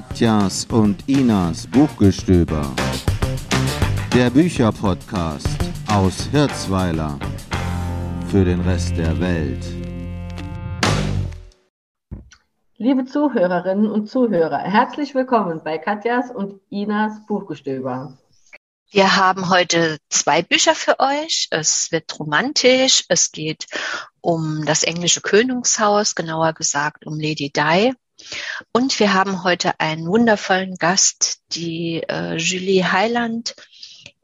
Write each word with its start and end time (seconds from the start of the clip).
Katjas 0.00 0.64
und 0.70 1.06
Inas 1.08 1.66
Buchgestöber. 1.66 2.74
Der 4.14 4.30
Bücherpodcast 4.30 5.46
aus 5.88 6.26
Hirzweiler 6.32 7.18
für 8.30 8.42
den 8.46 8.62
Rest 8.62 8.96
der 8.96 9.20
Welt. 9.20 9.62
Liebe 12.78 13.04
Zuhörerinnen 13.04 13.90
und 13.90 14.08
Zuhörer, 14.08 14.60
herzlich 14.60 15.14
willkommen 15.14 15.60
bei 15.62 15.76
Katjas 15.76 16.30
und 16.30 16.60
Inas 16.70 17.26
Buchgestöber. 17.26 18.16
Wir 18.90 19.16
haben 19.16 19.50
heute 19.50 19.98
zwei 20.08 20.40
Bücher 20.40 20.74
für 20.74 20.98
euch. 20.98 21.48
Es 21.50 21.92
wird 21.92 22.18
romantisch. 22.18 23.04
Es 23.08 23.32
geht 23.32 23.66
um 24.22 24.64
das 24.64 24.82
englische 24.82 25.20
Königshaus, 25.20 26.14
genauer 26.14 26.54
gesagt 26.54 27.06
um 27.06 27.20
Lady 27.20 27.52
Di. 27.54 27.92
Und 28.72 28.98
wir 29.00 29.14
haben 29.14 29.44
heute 29.44 29.72
einen 29.78 30.06
wundervollen 30.06 30.76
Gast, 30.76 31.40
die 31.52 32.02
äh, 32.08 32.36
Julie 32.36 32.92
Heiland, 32.92 33.54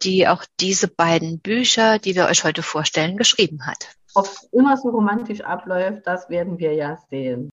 die 0.02 0.28
auch 0.28 0.44
diese 0.60 0.88
beiden 0.88 1.40
Bücher, 1.40 1.98
die 1.98 2.14
wir 2.14 2.26
euch 2.26 2.44
heute 2.44 2.62
vorstellen, 2.62 3.16
geschrieben 3.16 3.66
hat. 3.66 3.88
Ob 4.14 4.26
es 4.26 4.48
immer 4.52 4.76
so 4.76 4.88
romantisch 4.90 5.40
abläuft, 5.42 6.06
das 6.06 6.30
werden 6.30 6.58
wir 6.58 6.72
ja 6.74 6.98
sehen. 7.10 7.50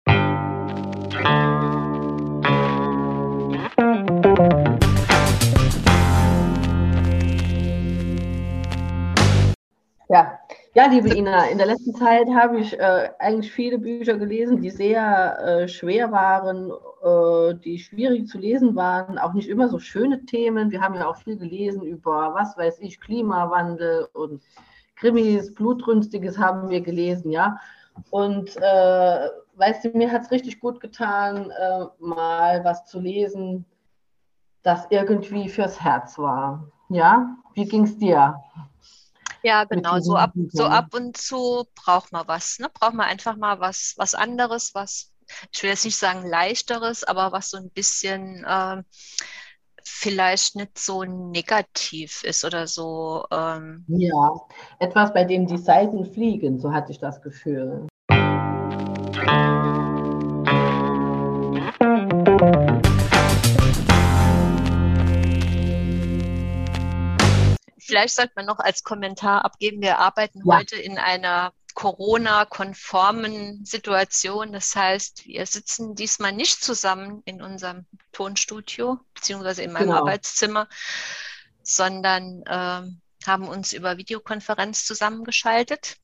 Ja, 10.09 10.39
ja, 10.77 10.85
liebe 10.85 11.09
Ina, 11.09 11.47
in 11.47 11.57
der 11.57 11.65
letzten 11.65 11.95
Zeit 11.95 12.27
habe 12.29 12.59
ich 12.59 12.79
äh, 12.79 13.09
eigentlich 13.17 13.51
viele 13.51 13.79
Bücher 13.79 14.15
gelesen, 14.15 14.61
die 14.61 14.69
sehr 14.69 15.39
äh, 15.39 15.67
schwer 15.67 16.11
waren, 16.11 16.69
äh, 16.69 17.55
die 17.55 17.79
schwierig 17.79 18.27
zu 18.27 18.37
lesen 18.37 18.75
waren, 18.75 19.17
auch 19.17 19.33
nicht 19.33 19.49
immer 19.49 19.69
so 19.69 19.79
schöne 19.79 20.23
Themen. 20.27 20.69
Wir 20.69 20.81
haben 20.81 20.93
ja 20.93 21.07
auch 21.07 21.15
viel 21.15 21.35
gelesen 21.35 21.81
über, 21.81 22.35
was 22.35 22.55
weiß 22.59 22.77
ich, 22.81 22.99
Klimawandel 22.99 24.07
und 24.13 24.43
Krimis, 24.95 25.51
Blutrünstiges 25.51 26.37
haben 26.37 26.69
wir 26.69 26.81
gelesen, 26.81 27.31
ja. 27.31 27.57
Und 28.11 28.55
äh, 28.57 29.29
weißt 29.55 29.85
du, 29.85 29.97
mir 29.97 30.11
hat 30.11 30.21
es 30.21 30.31
richtig 30.31 30.59
gut 30.59 30.79
getan, 30.79 31.49
äh, 31.49 31.85
mal 31.97 32.63
was 32.63 32.85
zu 32.85 32.99
lesen, 32.99 33.65
das 34.61 34.85
irgendwie 34.91 35.49
fürs 35.49 35.81
Herz 35.81 36.19
war. 36.19 36.67
Ja, 36.89 37.35
wie 37.55 37.65
ging 37.65 37.85
es 37.85 37.97
dir? 37.97 38.35
Ja, 39.43 39.63
genau. 39.63 39.99
So 39.99 40.15
ab, 40.15 40.33
so 40.49 40.65
ab 40.65 40.93
und 40.93 41.17
zu 41.17 41.65
braucht 41.75 42.11
man 42.11 42.27
was. 42.27 42.59
Ne? 42.59 42.69
Braucht 42.73 42.93
man 42.93 43.07
einfach 43.07 43.37
mal 43.37 43.59
was, 43.59 43.93
was 43.97 44.15
anderes, 44.15 44.73
was, 44.73 45.11
ich 45.53 45.63
will 45.63 45.69
jetzt 45.69 45.85
nicht 45.85 45.97
sagen 45.97 46.27
leichteres, 46.27 47.03
aber 47.03 47.31
was 47.31 47.49
so 47.49 47.57
ein 47.57 47.69
bisschen 47.69 48.43
äh, 48.45 48.83
vielleicht 49.83 50.55
nicht 50.55 50.77
so 50.77 51.03
negativ 51.03 52.23
ist 52.23 52.43
oder 52.43 52.67
so. 52.67 53.25
Ähm. 53.31 53.85
Ja, 53.87 54.31
etwas, 54.79 55.13
bei 55.13 55.23
dem 55.23 55.47
die 55.47 55.57
Seiten 55.57 56.05
fliegen, 56.05 56.59
so 56.59 56.71
hatte 56.71 56.91
ich 56.91 56.99
das 56.99 57.21
Gefühl. 57.21 57.87
Vielleicht 67.87 68.15
sollte 68.15 68.33
man 68.35 68.45
noch 68.45 68.59
als 68.59 68.83
Kommentar 68.83 69.45
abgeben, 69.45 69.81
wir 69.81 69.99
arbeiten 69.99 70.41
ja. 70.45 70.57
heute 70.57 70.75
in 70.75 70.97
einer 70.97 71.53
Corona-konformen 71.73 73.63
Situation. 73.63 74.51
Das 74.51 74.75
heißt, 74.75 75.25
wir 75.27 75.45
sitzen 75.45 75.95
diesmal 75.95 76.31
nicht 76.31 76.63
zusammen 76.63 77.21
in 77.25 77.41
unserem 77.41 77.85
Tonstudio 78.11 78.99
beziehungsweise 79.13 79.61
in 79.61 79.71
meinem 79.71 79.89
genau. 79.89 79.99
Arbeitszimmer, 79.99 80.67
sondern 81.61 82.41
äh, 82.47 83.27
haben 83.27 83.47
uns 83.47 83.73
über 83.73 83.97
Videokonferenz 83.97 84.85
zusammengeschaltet. 84.85 85.97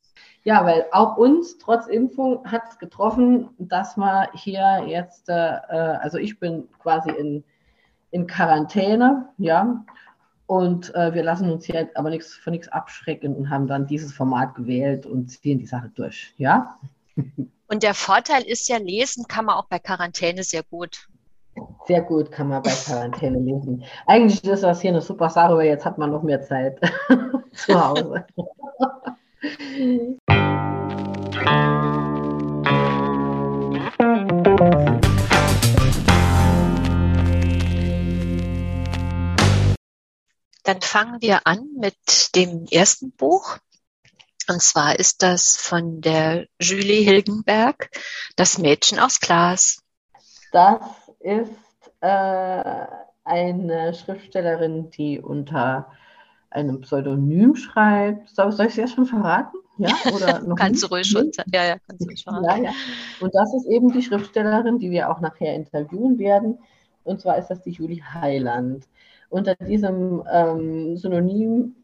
Ja, 0.44 0.64
weil 0.64 0.86
auch 0.92 1.16
uns 1.16 1.58
trotz 1.58 1.86
Impfung 1.86 2.50
hat 2.50 2.62
es 2.70 2.78
getroffen, 2.78 3.48
dass 3.58 3.96
wir 3.96 4.30
hier 4.34 4.84
jetzt, 4.86 5.28
äh, 5.28 5.32
äh, 5.34 5.98
also 6.00 6.18
ich 6.18 6.38
bin 6.38 6.68
quasi 6.78 7.10
in, 7.10 7.42
in 8.10 8.26
Quarantäne, 8.26 9.28
ja, 9.38 9.84
und 10.46 10.94
äh, 10.94 11.14
wir 11.14 11.22
lassen 11.22 11.50
uns 11.50 11.64
hier 11.64 11.88
aber 11.94 12.10
nichts 12.10 12.34
von 12.34 12.52
nichts 12.52 12.68
abschrecken 12.68 13.34
und 13.34 13.50
haben 13.50 13.66
dann 13.66 13.86
dieses 13.86 14.12
Format 14.12 14.54
gewählt 14.54 15.06
und 15.06 15.30
ziehen 15.30 15.58
die 15.58 15.66
Sache 15.66 15.90
durch. 15.94 16.34
Ja? 16.36 16.78
Und 17.68 17.82
der 17.82 17.94
Vorteil 17.94 18.42
ist 18.42 18.68
ja, 18.68 18.76
lesen 18.76 19.26
kann 19.26 19.46
man 19.46 19.56
auch 19.56 19.66
bei 19.66 19.78
Quarantäne 19.78 20.42
sehr 20.42 20.62
gut. 20.62 21.08
Sehr 21.86 22.02
gut 22.02 22.30
kann 22.32 22.48
man 22.48 22.62
bei 22.62 22.70
Quarantäne 22.70 23.38
lesen. 23.38 23.84
Eigentlich 24.06 24.44
ist 24.44 24.62
das 24.62 24.80
hier 24.80 24.90
eine 24.90 25.00
super 25.00 25.30
Sache, 25.30 25.56
weil 25.56 25.68
jetzt 25.68 25.84
hat 25.84 25.98
man 25.98 26.10
noch 26.10 26.22
mehr 26.22 26.42
Zeit 26.42 26.80
zu 27.52 27.88
Hause. 27.88 28.26
Dann 40.64 40.80
fangen 40.80 41.20
wir 41.20 41.46
an 41.46 41.68
mit 41.78 42.34
dem 42.34 42.66
ersten 42.70 43.12
Buch. 43.12 43.58
Und 44.48 44.60
zwar 44.60 44.98
ist 44.98 45.22
das 45.22 45.56
von 45.56 46.00
der 46.00 46.46
Julie 46.60 47.02
Hilgenberg, 47.02 47.90
Das 48.36 48.58
Mädchen 48.58 48.98
aus 48.98 49.20
Glas. 49.20 49.82
Das 50.52 50.80
ist 51.20 51.50
äh, 52.00 52.86
eine 53.24 53.94
Schriftstellerin, 53.94 54.90
die 54.90 55.20
unter 55.20 55.90
einem 56.50 56.80
Pseudonym 56.82 57.56
schreibt. 57.56 58.30
Soll, 58.30 58.52
soll 58.52 58.66
ich 58.66 58.72
es 58.72 58.76
jetzt 58.76 58.94
schon 58.94 59.06
verraten? 59.06 59.56
Ja, 59.78 59.94
oder 60.14 60.40
noch 60.46 60.56
kannst 60.56 60.82
du 60.82 60.86
ruhig 60.86 61.06
schon 61.06 61.32
ja, 61.52 61.64
ja, 61.64 61.76
kannst 61.86 62.02
du 62.02 62.06
ruhig 62.06 62.22
verraten. 62.22 62.64
Ja, 62.64 62.70
ja. 62.70 62.76
Und 63.20 63.34
das 63.34 63.52
ist 63.54 63.66
eben 63.66 63.92
die 63.92 64.02
Schriftstellerin, 64.02 64.78
die 64.78 64.90
wir 64.90 65.10
auch 65.10 65.20
nachher 65.20 65.54
interviewen 65.54 66.18
werden. 66.18 66.58
Und 67.02 67.20
zwar 67.20 67.38
ist 67.38 67.48
das 67.48 67.62
die 67.62 67.70
Julie 67.70 68.02
Heiland. 68.14 68.86
Unter 69.28 69.54
diesem 69.54 70.22
ähm, 70.30 70.96
Synonym 70.96 71.76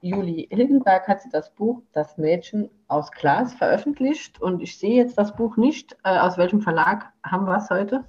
Julie 0.00 0.46
Hilgenberg 0.50 1.08
hat 1.08 1.22
sie 1.22 1.30
das 1.30 1.52
Buch 1.54 1.82
Das 1.92 2.18
Mädchen 2.18 2.70
aus 2.86 3.10
Glas 3.10 3.54
veröffentlicht. 3.54 4.40
Und 4.40 4.60
ich 4.60 4.78
sehe 4.78 4.96
jetzt 4.96 5.18
das 5.18 5.34
Buch 5.34 5.56
nicht. 5.56 5.96
Äh, 6.04 6.18
aus 6.18 6.38
welchem 6.38 6.60
Verlag 6.60 7.12
haben 7.24 7.46
wir 7.46 7.56
es 7.56 7.70
heute? 7.70 8.04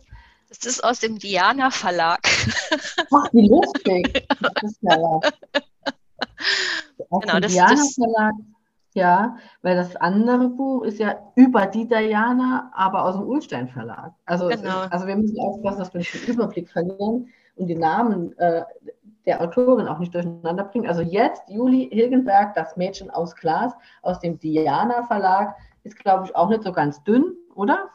Das 0.49 0.59
ist 0.65 0.83
aus 0.83 0.99
dem 0.99 1.17
Diana 1.19 1.71
Verlag. 1.71 2.19
Ach, 3.11 3.33
wie 3.33 3.47
lustig. 3.47 4.27
Das 4.39 4.63
ist 4.63 4.79
ja. 4.81 4.95
Aus 7.09 7.21
genau, 7.21 7.33
dem 7.33 7.41
das, 7.41 7.51
Diana 7.51 7.71
das, 7.71 7.93
Verlag. 7.93 8.33
Ja, 8.93 9.37
weil 9.61 9.75
das 9.75 9.95
andere 9.95 10.49
Buch 10.49 10.83
ist 10.83 10.99
ja 10.99 11.15
über 11.35 11.67
die 11.67 11.87
Diana, 11.87 12.71
aber 12.73 13.03
aus 13.05 13.15
dem 13.15 13.27
Ulstein 13.27 13.69
Verlag. 13.69 14.13
Also, 14.25 14.47
genau. 14.47 14.79
also 14.89 15.05
wir 15.05 15.15
müssen 15.15 15.39
aufpassen, 15.39 15.79
dass 15.79 15.93
wir 15.93 15.99
nicht 15.99 16.13
den 16.13 16.33
Überblick 16.33 16.69
verlieren 16.71 17.29
und 17.55 17.67
die 17.67 17.75
Namen 17.75 18.35
äh, 18.39 18.63
der 19.25 19.41
Autorin 19.41 19.87
auch 19.87 19.99
nicht 19.99 20.15
durcheinander 20.15 20.63
bringen. 20.63 20.87
Also 20.87 21.01
jetzt 21.01 21.43
Juli 21.49 21.89
Hilgenberg, 21.91 22.55
das 22.55 22.77
Mädchen 22.77 23.11
aus 23.11 23.35
Glas 23.35 23.73
aus 24.01 24.19
dem 24.19 24.39
Diana 24.39 25.03
Verlag, 25.03 25.55
ist 25.83 25.99
glaube 25.99 26.25
ich 26.25 26.35
auch 26.35 26.49
nicht 26.49 26.63
so 26.63 26.71
ganz 26.71 27.03
dünn, 27.03 27.35
oder? 27.53 27.89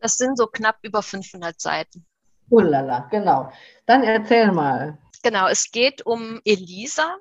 Das 0.00 0.16
sind 0.16 0.36
so 0.36 0.46
knapp 0.46 0.76
über 0.82 1.02
500 1.02 1.60
Seiten. 1.60 2.04
Ullala, 2.50 3.06
genau. 3.10 3.50
Dann 3.86 4.02
erzähl 4.02 4.52
mal. 4.52 4.98
Genau, 5.22 5.48
es 5.48 5.70
geht 5.70 6.04
um 6.04 6.40
Elisa. 6.44 7.16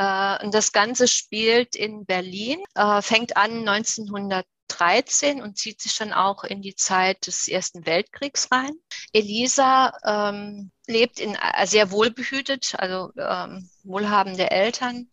Äh, 0.00 0.42
und 0.44 0.54
das 0.54 0.72
Ganze 0.72 1.06
spielt 1.08 1.76
in 1.76 2.06
Berlin, 2.06 2.58
äh, 2.74 3.02
fängt 3.02 3.36
an 3.36 3.68
1900 3.68 4.46
13 4.68 5.42
und 5.42 5.58
zieht 5.58 5.80
sich 5.80 5.96
dann 5.96 6.12
auch 6.12 6.44
in 6.44 6.62
die 6.62 6.76
Zeit 6.76 7.26
des 7.26 7.48
Ersten 7.48 7.86
Weltkriegs 7.86 8.52
rein. 8.52 8.70
Elisa 9.12 9.92
ähm, 10.04 10.70
lebt 10.86 11.18
in 11.18 11.36
sehr 11.64 11.90
wohlbehütet, 11.90 12.76
also 12.78 13.10
ähm, 13.16 13.68
wohlhabende 13.82 14.48
Eltern. 14.52 15.10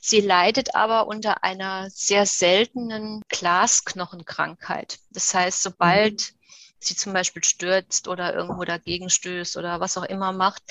Sie 0.00 0.20
leidet 0.20 0.76
aber 0.76 1.08
unter 1.08 1.42
einer 1.42 1.90
sehr 1.90 2.24
seltenen 2.24 3.20
Glasknochenkrankheit. 3.28 5.00
Das 5.10 5.34
heißt, 5.34 5.60
sobald 5.60 6.12
mhm. 6.12 6.36
sie 6.78 6.94
zum 6.94 7.12
Beispiel 7.12 7.42
stürzt 7.42 8.06
oder 8.06 8.32
irgendwo 8.32 8.62
dagegen 8.62 9.10
stößt 9.10 9.56
oder 9.56 9.80
was 9.80 9.98
auch 9.98 10.04
immer 10.04 10.32
macht, 10.32 10.62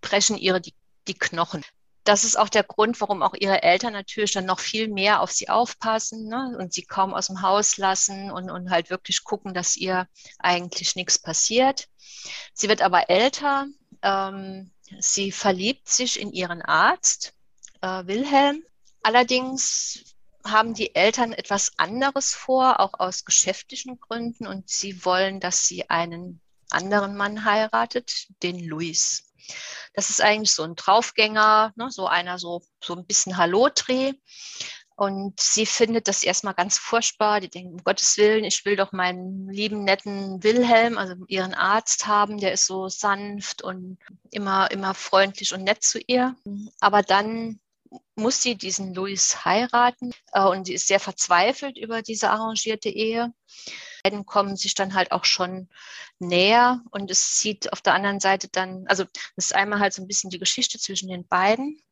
brechen 0.00 0.38
ihre 0.38 0.60
die, 0.60 0.74
die 1.08 1.18
Knochen 1.18 1.64
das 2.08 2.24
ist 2.24 2.38
auch 2.38 2.48
der 2.48 2.62
Grund, 2.62 2.98
warum 3.02 3.22
auch 3.22 3.34
ihre 3.34 3.62
Eltern 3.62 3.92
natürlich 3.92 4.32
dann 4.32 4.46
noch 4.46 4.60
viel 4.60 4.88
mehr 4.88 5.20
auf 5.20 5.30
sie 5.30 5.50
aufpassen 5.50 6.26
ne? 6.26 6.56
und 6.58 6.72
sie 6.72 6.82
kaum 6.82 7.12
aus 7.12 7.26
dem 7.26 7.42
Haus 7.42 7.76
lassen 7.76 8.30
und, 8.30 8.50
und 8.50 8.70
halt 8.70 8.88
wirklich 8.88 9.24
gucken, 9.24 9.52
dass 9.52 9.76
ihr 9.76 10.08
eigentlich 10.38 10.96
nichts 10.96 11.18
passiert. 11.18 11.86
Sie 12.54 12.70
wird 12.70 12.80
aber 12.80 13.10
älter. 13.10 13.66
Ähm, 14.00 14.70
sie 14.98 15.30
verliebt 15.32 15.86
sich 15.90 16.18
in 16.18 16.32
ihren 16.32 16.62
Arzt, 16.62 17.34
äh, 17.82 18.06
Wilhelm. 18.06 18.64
Allerdings 19.02 20.16
haben 20.46 20.72
die 20.72 20.94
Eltern 20.94 21.34
etwas 21.34 21.72
anderes 21.76 22.32
vor, 22.32 22.80
auch 22.80 22.98
aus 22.98 23.26
geschäftlichen 23.26 24.00
Gründen, 24.00 24.46
und 24.46 24.70
sie 24.70 25.04
wollen, 25.04 25.40
dass 25.40 25.66
sie 25.66 25.90
einen 25.90 26.40
anderen 26.70 27.18
Mann 27.18 27.44
heiratet, 27.44 28.28
den 28.42 28.64
Luis. 28.64 29.27
Das 29.94 30.10
ist 30.10 30.20
eigentlich 30.20 30.52
so 30.52 30.62
ein 30.62 30.76
Draufgänger, 30.76 31.72
ne, 31.76 31.90
so 31.90 32.06
einer 32.06 32.38
so, 32.38 32.62
so 32.82 32.94
ein 32.94 33.06
bisschen 33.06 33.36
Hallo-Dreh. 33.36 34.14
Und 34.96 35.38
sie 35.38 35.64
findet 35.64 36.08
das 36.08 36.24
erstmal 36.24 36.54
ganz 36.54 36.76
furchtbar. 36.76 37.38
Die 37.38 37.48
denkt, 37.48 37.72
um 37.72 37.84
Gottes 37.84 38.16
Willen, 38.16 38.42
ich 38.42 38.64
will 38.64 38.74
doch 38.74 38.90
meinen 38.90 39.48
lieben, 39.48 39.84
netten 39.84 40.42
Wilhelm, 40.42 40.98
also 40.98 41.14
ihren 41.28 41.54
Arzt 41.54 42.08
haben, 42.08 42.38
der 42.38 42.52
ist 42.52 42.66
so 42.66 42.88
sanft 42.88 43.62
und 43.62 43.98
immer, 44.32 44.70
immer 44.72 44.94
freundlich 44.94 45.54
und 45.54 45.62
nett 45.62 45.84
zu 45.84 46.00
ihr. 46.00 46.34
Aber 46.80 47.02
dann 47.02 47.60
muss 48.16 48.42
sie 48.42 48.56
diesen 48.56 48.92
Louis 48.92 49.44
heiraten 49.44 50.12
äh, 50.32 50.42
und 50.42 50.66
sie 50.66 50.74
ist 50.74 50.88
sehr 50.88 51.00
verzweifelt 51.00 51.78
über 51.78 52.02
diese 52.02 52.30
arrangierte 52.30 52.88
Ehe. 52.88 53.32
Beiden 54.02 54.26
kommen 54.26 54.56
sich 54.56 54.74
dann 54.74 54.94
halt 54.94 55.12
auch 55.12 55.24
schon 55.24 55.68
näher 56.18 56.82
und 56.90 57.10
es 57.10 57.38
sieht 57.38 57.72
auf 57.72 57.80
der 57.80 57.94
anderen 57.94 58.20
Seite 58.20 58.48
dann, 58.48 58.86
also 58.88 59.04
das 59.36 59.46
ist 59.46 59.54
einmal 59.54 59.80
halt 59.80 59.92
so 59.92 60.02
ein 60.02 60.08
bisschen 60.08 60.30
die 60.30 60.38
Geschichte 60.38 60.78
zwischen 60.78 61.08
den 61.08 61.26
beiden 61.26 61.82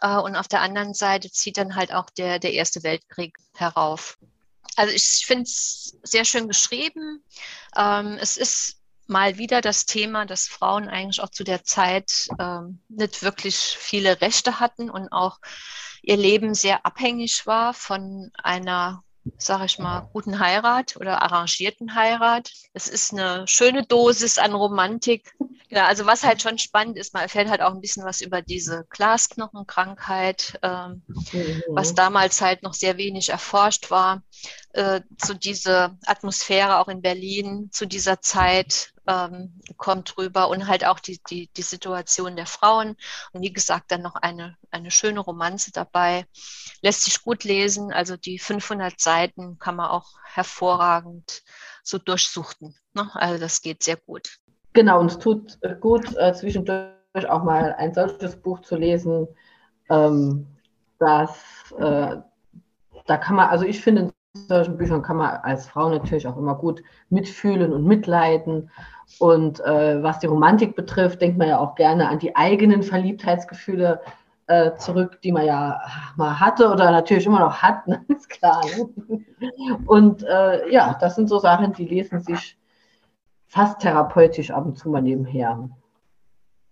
äh, 0.00 0.16
und 0.16 0.36
auf 0.36 0.48
der 0.48 0.60
anderen 0.60 0.94
Seite 0.94 1.30
zieht 1.30 1.58
dann 1.58 1.74
halt 1.74 1.92
auch 1.92 2.10
der, 2.10 2.38
der 2.38 2.52
Erste 2.52 2.82
Weltkrieg 2.82 3.36
herauf. 3.56 4.18
Also 4.76 4.94
ich 4.94 5.24
finde 5.26 5.42
es 5.42 5.98
sehr 6.02 6.24
schön 6.24 6.46
geschrieben. 6.46 7.24
Ähm, 7.76 8.16
es 8.20 8.36
ist 8.36 8.78
mal 9.08 9.38
wieder 9.38 9.60
das 9.60 9.86
Thema, 9.86 10.26
dass 10.26 10.46
Frauen 10.46 10.88
eigentlich 10.88 11.20
auch 11.20 11.30
zu 11.30 11.42
der 11.42 11.64
Zeit 11.64 12.28
ähm, 12.38 12.80
nicht 12.88 13.22
wirklich 13.22 13.56
viele 13.56 14.20
Rechte 14.20 14.60
hatten 14.60 14.90
und 14.90 15.10
auch 15.10 15.38
ihr 16.02 16.16
Leben 16.16 16.54
sehr 16.54 16.86
abhängig 16.86 17.46
war 17.46 17.74
von 17.74 18.30
einer, 18.42 19.02
sage 19.36 19.66
ich 19.66 19.78
mal, 19.78 20.08
guten 20.12 20.38
Heirat 20.38 20.96
oder 20.96 21.22
arrangierten 21.22 21.94
Heirat. 21.94 22.50
Es 22.72 22.88
ist 22.88 23.12
eine 23.12 23.46
schöne 23.46 23.84
Dosis 23.84 24.38
an 24.38 24.54
Romantik. 24.54 25.34
Ja, 25.70 25.86
also 25.86 26.06
was 26.06 26.24
halt 26.24 26.40
schon 26.40 26.56
spannend 26.56 26.96
ist, 26.96 27.12
man 27.12 27.22
erfährt 27.22 27.50
halt 27.50 27.60
auch 27.60 27.74
ein 27.74 27.80
bisschen 27.82 28.04
was 28.04 28.22
über 28.22 28.40
diese 28.40 28.86
Glasknochenkrankheit, 28.88 30.58
ähm, 30.62 31.02
mhm. 31.06 31.62
was 31.68 31.94
damals 31.94 32.40
halt 32.40 32.62
noch 32.62 32.72
sehr 32.72 32.96
wenig 32.96 33.28
erforscht 33.28 33.90
war, 33.90 34.22
äh, 34.72 35.02
zu 35.18 35.34
dieser 35.34 35.98
Atmosphäre 36.06 36.78
auch 36.78 36.88
in 36.88 37.02
Berlin 37.02 37.68
zu 37.70 37.86
dieser 37.86 38.22
Zeit 38.22 38.92
ähm, 39.08 39.58
kommt 39.78 40.18
rüber 40.18 40.50
und 40.50 40.68
halt 40.68 40.84
auch 40.84 41.00
die, 41.00 41.18
die, 41.30 41.48
die 41.56 41.62
Situation 41.62 42.36
der 42.36 42.46
Frauen. 42.46 42.96
Und 43.32 43.42
wie 43.42 43.52
gesagt, 43.52 43.90
dann 43.90 44.02
noch 44.02 44.16
eine, 44.16 44.56
eine 44.70 44.90
schöne 44.90 45.20
Romanze 45.20 45.72
dabei. 45.72 46.26
Lässt 46.82 47.04
sich 47.04 47.22
gut 47.22 47.42
lesen, 47.42 47.92
also 47.92 48.16
die 48.16 48.38
500 48.38 49.00
Seiten 49.00 49.58
kann 49.58 49.76
man 49.76 49.88
auch 49.88 50.10
hervorragend 50.24 51.42
so 51.82 51.96
durchsuchten. 51.96 52.76
Ne? 52.92 53.10
Also 53.14 53.40
das 53.40 53.62
geht 53.62 53.82
sehr 53.82 53.96
gut. 53.96 54.38
Genau, 54.74 55.00
und 55.00 55.10
es 55.10 55.18
tut 55.18 55.58
gut, 55.80 56.14
äh, 56.18 56.34
zwischendurch 56.34 56.92
auch 57.28 57.42
mal 57.42 57.74
ein 57.78 57.94
solches 57.94 58.36
Buch 58.36 58.60
zu 58.60 58.76
lesen, 58.76 59.26
ähm, 59.88 60.46
das, 60.98 61.30
äh, 61.78 62.16
da 63.06 63.16
kann 63.16 63.36
man, 63.36 63.48
also 63.48 63.64
ich 63.64 63.80
finde, 63.80 64.02
in 64.02 64.12
solchen 64.46 64.76
Büchern 64.76 65.02
kann 65.02 65.16
man 65.16 65.36
als 65.42 65.66
Frau 65.68 65.88
natürlich 65.88 66.26
auch 66.26 66.36
immer 66.36 66.54
gut 66.54 66.82
mitfühlen 67.10 67.72
und 67.72 67.84
mitleiden. 67.84 68.70
Und 69.18 69.60
äh, 69.60 70.02
was 70.02 70.18
die 70.18 70.26
Romantik 70.26 70.76
betrifft, 70.76 71.20
denkt 71.20 71.38
man 71.38 71.48
ja 71.48 71.58
auch 71.58 71.74
gerne 71.74 72.08
an 72.08 72.18
die 72.18 72.36
eigenen 72.36 72.82
Verliebtheitsgefühle 72.82 74.00
äh, 74.48 74.74
zurück, 74.76 75.20
die 75.22 75.32
man 75.32 75.46
ja 75.46 75.80
mal 76.16 76.40
hatte 76.40 76.70
oder 76.70 76.90
natürlich 76.90 77.26
immer 77.26 77.40
noch 77.40 77.62
hat, 77.62 77.86
ne? 77.86 78.04
ist 78.08 78.28
klar. 78.28 78.62
Ne? 78.64 79.24
Und 79.86 80.22
äh, 80.22 80.70
ja, 80.70 80.96
das 81.00 81.16
sind 81.16 81.28
so 81.28 81.38
Sachen, 81.38 81.72
die 81.72 81.86
lesen 81.86 82.20
sich 82.20 82.56
fast 83.46 83.80
therapeutisch 83.80 84.50
ab 84.50 84.66
und 84.66 84.78
zu 84.78 84.90
mal 84.90 85.02
nebenher. 85.02 85.68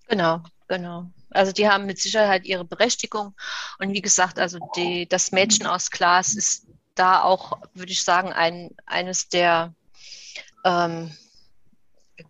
Genau, 0.08 0.40
genau. 0.68 1.06
Also 1.30 1.52
die 1.52 1.68
haben 1.68 1.86
mit 1.86 1.98
Sicherheit 1.98 2.44
ihre 2.44 2.64
Berechtigung. 2.64 3.34
Und 3.78 3.92
wie 3.92 4.02
gesagt, 4.02 4.38
also 4.38 4.58
die, 4.76 5.08
das 5.08 5.32
Mädchen 5.32 5.66
aus 5.66 5.90
Glas 5.90 6.34
ist 6.34 6.66
da 6.98 7.22
auch, 7.22 7.58
würde 7.74 7.92
ich 7.92 8.02
sagen, 8.02 8.32
ein, 8.32 8.70
eines 8.86 9.28
der 9.28 9.74
ähm, 10.64 11.14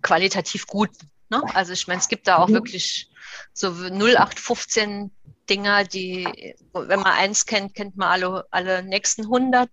qualitativ 0.02 0.66
guten. 0.66 1.10
Ne? 1.28 1.42
Also 1.54 1.72
ich 1.72 1.86
meine, 1.86 2.00
es 2.00 2.08
gibt 2.08 2.28
da 2.28 2.36
auch 2.36 2.48
mhm. 2.48 2.54
wirklich 2.54 3.08
so 3.52 3.68
0815 3.68 5.10
Dinger, 5.48 5.84
die, 5.84 6.54
wenn 6.72 7.00
man 7.00 7.12
eins 7.12 7.46
kennt, 7.46 7.74
kennt 7.74 7.96
man 7.96 8.08
alle, 8.08 8.46
alle 8.50 8.82
nächsten 8.82 9.22
100. 9.22 9.70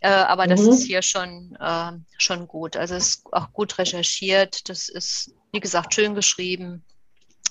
Äh, 0.00 0.08
aber 0.08 0.46
das 0.46 0.60
mhm. 0.62 0.70
ist 0.70 0.82
hier 0.84 1.02
schon, 1.02 1.56
äh, 1.60 1.92
schon 2.18 2.48
gut. 2.48 2.76
Also 2.76 2.94
es 2.94 3.08
ist 3.08 3.26
auch 3.32 3.52
gut 3.52 3.78
recherchiert. 3.78 4.68
Das 4.68 4.88
ist, 4.88 5.32
wie 5.52 5.60
gesagt, 5.60 5.94
schön 5.94 6.14
geschrieben. 6.14 6.84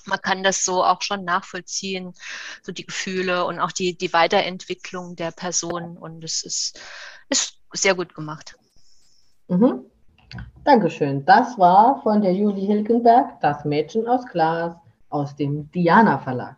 Man 0.06 0.22
kann 0.22 0.42
das 0.42 0.64
so 0.64 0.84
auch 0.84 1.02
schon 1.02 1.24
nachvollziehen, 1.24 2.14
so 2.62 2.72
die 2.72 2.86
Gefühle 2.86 3.44
und 3.44 3.58
auch 3.58 3.72
die, 3.72 3.98
die 3.98 4.12
Weiterentwicklung 4.12 5.16
der 5.16 5.32
Person. 5.32 5.98
Und 5.98 6.22
es 6.22 6.42
ist, 6.42 6.80
ist 7.28 7.58
sehr 7.72 7.94
gut 7.94 8.14
gemacht. 8.14 8.56
Mhm. 9.48 9.84
Dankeschön. 10.64 11.24
Das 11.24 11.58
war 11.58 12.02
von 12.02 12.22
der 12.22 12.34
Julie 12.34 12.66
Hilkenberg, 12.66 13.40
das 13.40 13.64
Mädchen 13.64 14.06
aus 14.08 14.24
Glas, 14.26 14.76
aus 15.08 15.36
dem 15.36 15.70
Diana 15.70 16.18
Verlag. 16.18 16.56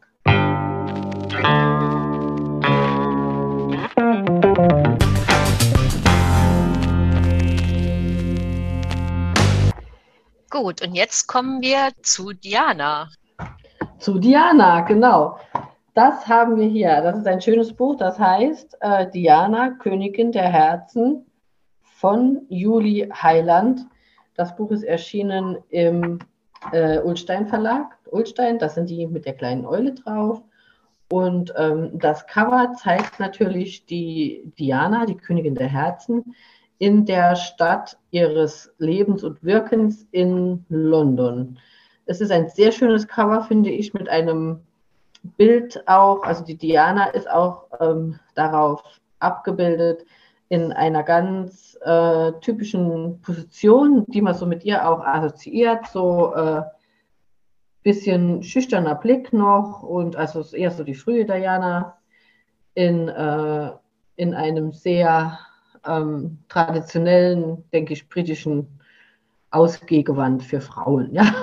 Gut, 10.50 10.82
und 10.82 10.94
jetzt 10.94 11.26
kommen 11.26 11.60
wir 11.60 11.92
zu 12.02 12.32
Diana. 12.32 13.10
Zu 13.98 14.20
Diana, 14.20 14.82
genau. 14.82 15.38
Das 15.94 16.28
haben 16.28 16.56
wir 16.56 16.68
hier. 16.68 17.00
Das 17.02 17.18
ist 17.18 17.26
ein 17.26 17.40
schönes 17.40 17.72
Buch, 17.72 17.96
das 17.96 18.16
heißt 18.16 18.76
äh, 18.80 19.10
Diana, 19.10 19.70
Königin 19.70 20.30
der 20.30 20.48
Herzen 20.48 21.26
von 21.82 22.42
Juli 22.48 23.08
Heiland. 23.12 23.80
Das 24.36 24.54
Buch 24.54 24.70
ist 24.70 24.84
erschienen 24.84 25.58
im 25.70 26.20
äh, 26.70 27.00
Ulstein 27.00 27.48
Verlag. 27.48 27.98
Ulstein, 28.12 28.60
das 28.60 28.76
sind 28.76 28.88
die 28.88 29.04
mit 29.08 29.26
der 29.26 29.34
kleinen 29.34 29.66
Eule 29.66 29.94
drauf. 29.94 30.42
Und 31.10 31.52
ähm, 31.56 31.98
das 31.98 32.24
Cover 32.28 32.74
zeigt 32.74 33.18
natürlich 33.18 33.84
die 33.86 34.52
Diana, 34.60 35.06
die 35.06 35.16
Königin 35.16 35.56
der 35.56 35.68
Herzen, 35.68 36.36
in 36.78 37.04
der 37.04 37.34
Stadt 37.34 37.98
ihres 38.12 38.72
Lebens 38.78 39.24
und 39.24 39.42
Wirkens 39.42 40.06
in 40.12 40.64
London. 40.68 41.58
Es 42.08 42.22
ist 42.22 42.32
ein 42.32 42.48
sehr 42.48 42.72
schönes 42.72 43.06
Cover, 43.06 43.42
finde 43.42 43.70
ich, 43.70 43.92
mit 43.92 44.08
einem 44.08 44.60
Bild 45.36 45.86
auch. 45.86 46.22
Also 46.22 46.42
die 46.42 46.56
Diana 46.56 47.08
ist 47.08 47.30
auch 47.30 47.66
ähm, 47.80 48.18
darauf 48.34 48.82
abgebildet 49.18 50.06
in 50.48 50.72
einer 50.72 51.02
ganz 51.02 51.78
äh, 51.82 52.32
typischen 52.40 53.20
Position, 53.20 54.06
die 54.08 54.22
man 54.22 54.34
so 54.34 54.46
mit 54.46 54.64
ihr 54.64 54.88
auch 54.88 55.04
assoziiert, 55.04 55.86
so 55.88 56.34
äh, 56.34 56.62
bisschen 57.82 58.42
schüchterner 58.42 58.94
Blick 58.94 59.34
noch 59.34 59.82
und 59.82 60.16
also 60.16 60.42
eher 60.56 60.70
so 60.70 60.84
die 60.84 60.94
frühe 60.94 61.26
Diana 61.26 61.98
in, 62.72 63.08
äh, 63.08 63.72
in 64.16 64.34
einem 64.34 64.72
sehr 64.72 65.38
ähm, 65.86 66.38
traditionellen, 66.48 67.64
denke 67.70 67.92
ich, 67.92 68.08
britischen 68.08 68.77
Ausgehgewand 69.58 70.42
für 70.42 70.60
Frauen. 70.60 71.12
Ja? 71.12 71.24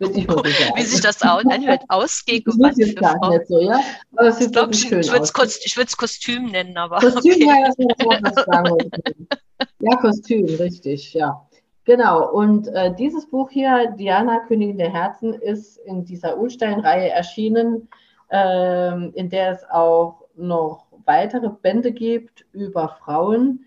Wie 0.00 0.82
sich 0.82 1.00
das 1.00 1.22
anhört, 1.22 1.82
Ausgehgewand 1.88 2.74
für 2.74 2.96
Frauen. 2.96 3.30
Nicht 3.30 3.46
so, 3.46 3.60
ja? 3.60 3.80
aber 4.16 4.28
es 4.28 4.38
sieht 4.38 4.56
ich, 4.56 4.92
ich 4.92 5.76
würde 5.76 5.86
es 5.86 5.96
Kostüm 5.96 6.46
nennen, 6.46 6.76
aber. 6.76 6.98
Kostüm, 6.98 7.32
okay. 7.32 7.46
ja, 7.46 7.66
das 7.66 7.76
was 8.22 8.44
sagen 8.44 8.90
Ja, 9.80 9.96
Kostüm, 9.96 10.46
richtig, 10.46 11.14
ja. 11.14 11.48
Genau, 11.84 12.30
und 12.32 12.68
äh, 12.68 12.94
dieses 12.94 13.30
Buch 13.30 13.50
hier, 13.50 13.94
Diana, 13.96 14.40
Königin 14.40 14.78
der 14.78 14.92
Herzen, 14.92 15.32
ist 15.32 15.78
in 15.78 16.04
dieser 16.04 16.38
Ulstein-Reihe 16.38 17.10
erschienen, 17.10 17.88
äh, 18.30 19.08
in 19.10 19.30
der 19.30 19.52
es 19.52 19.64
auch 19.70 20.24
noch 20.36 20.86
weitere 21.06 21.48
Bände 21.48 21.92
gibt 21.92 22.44
über 22.52 22.88
Frauen, 22.88 23.64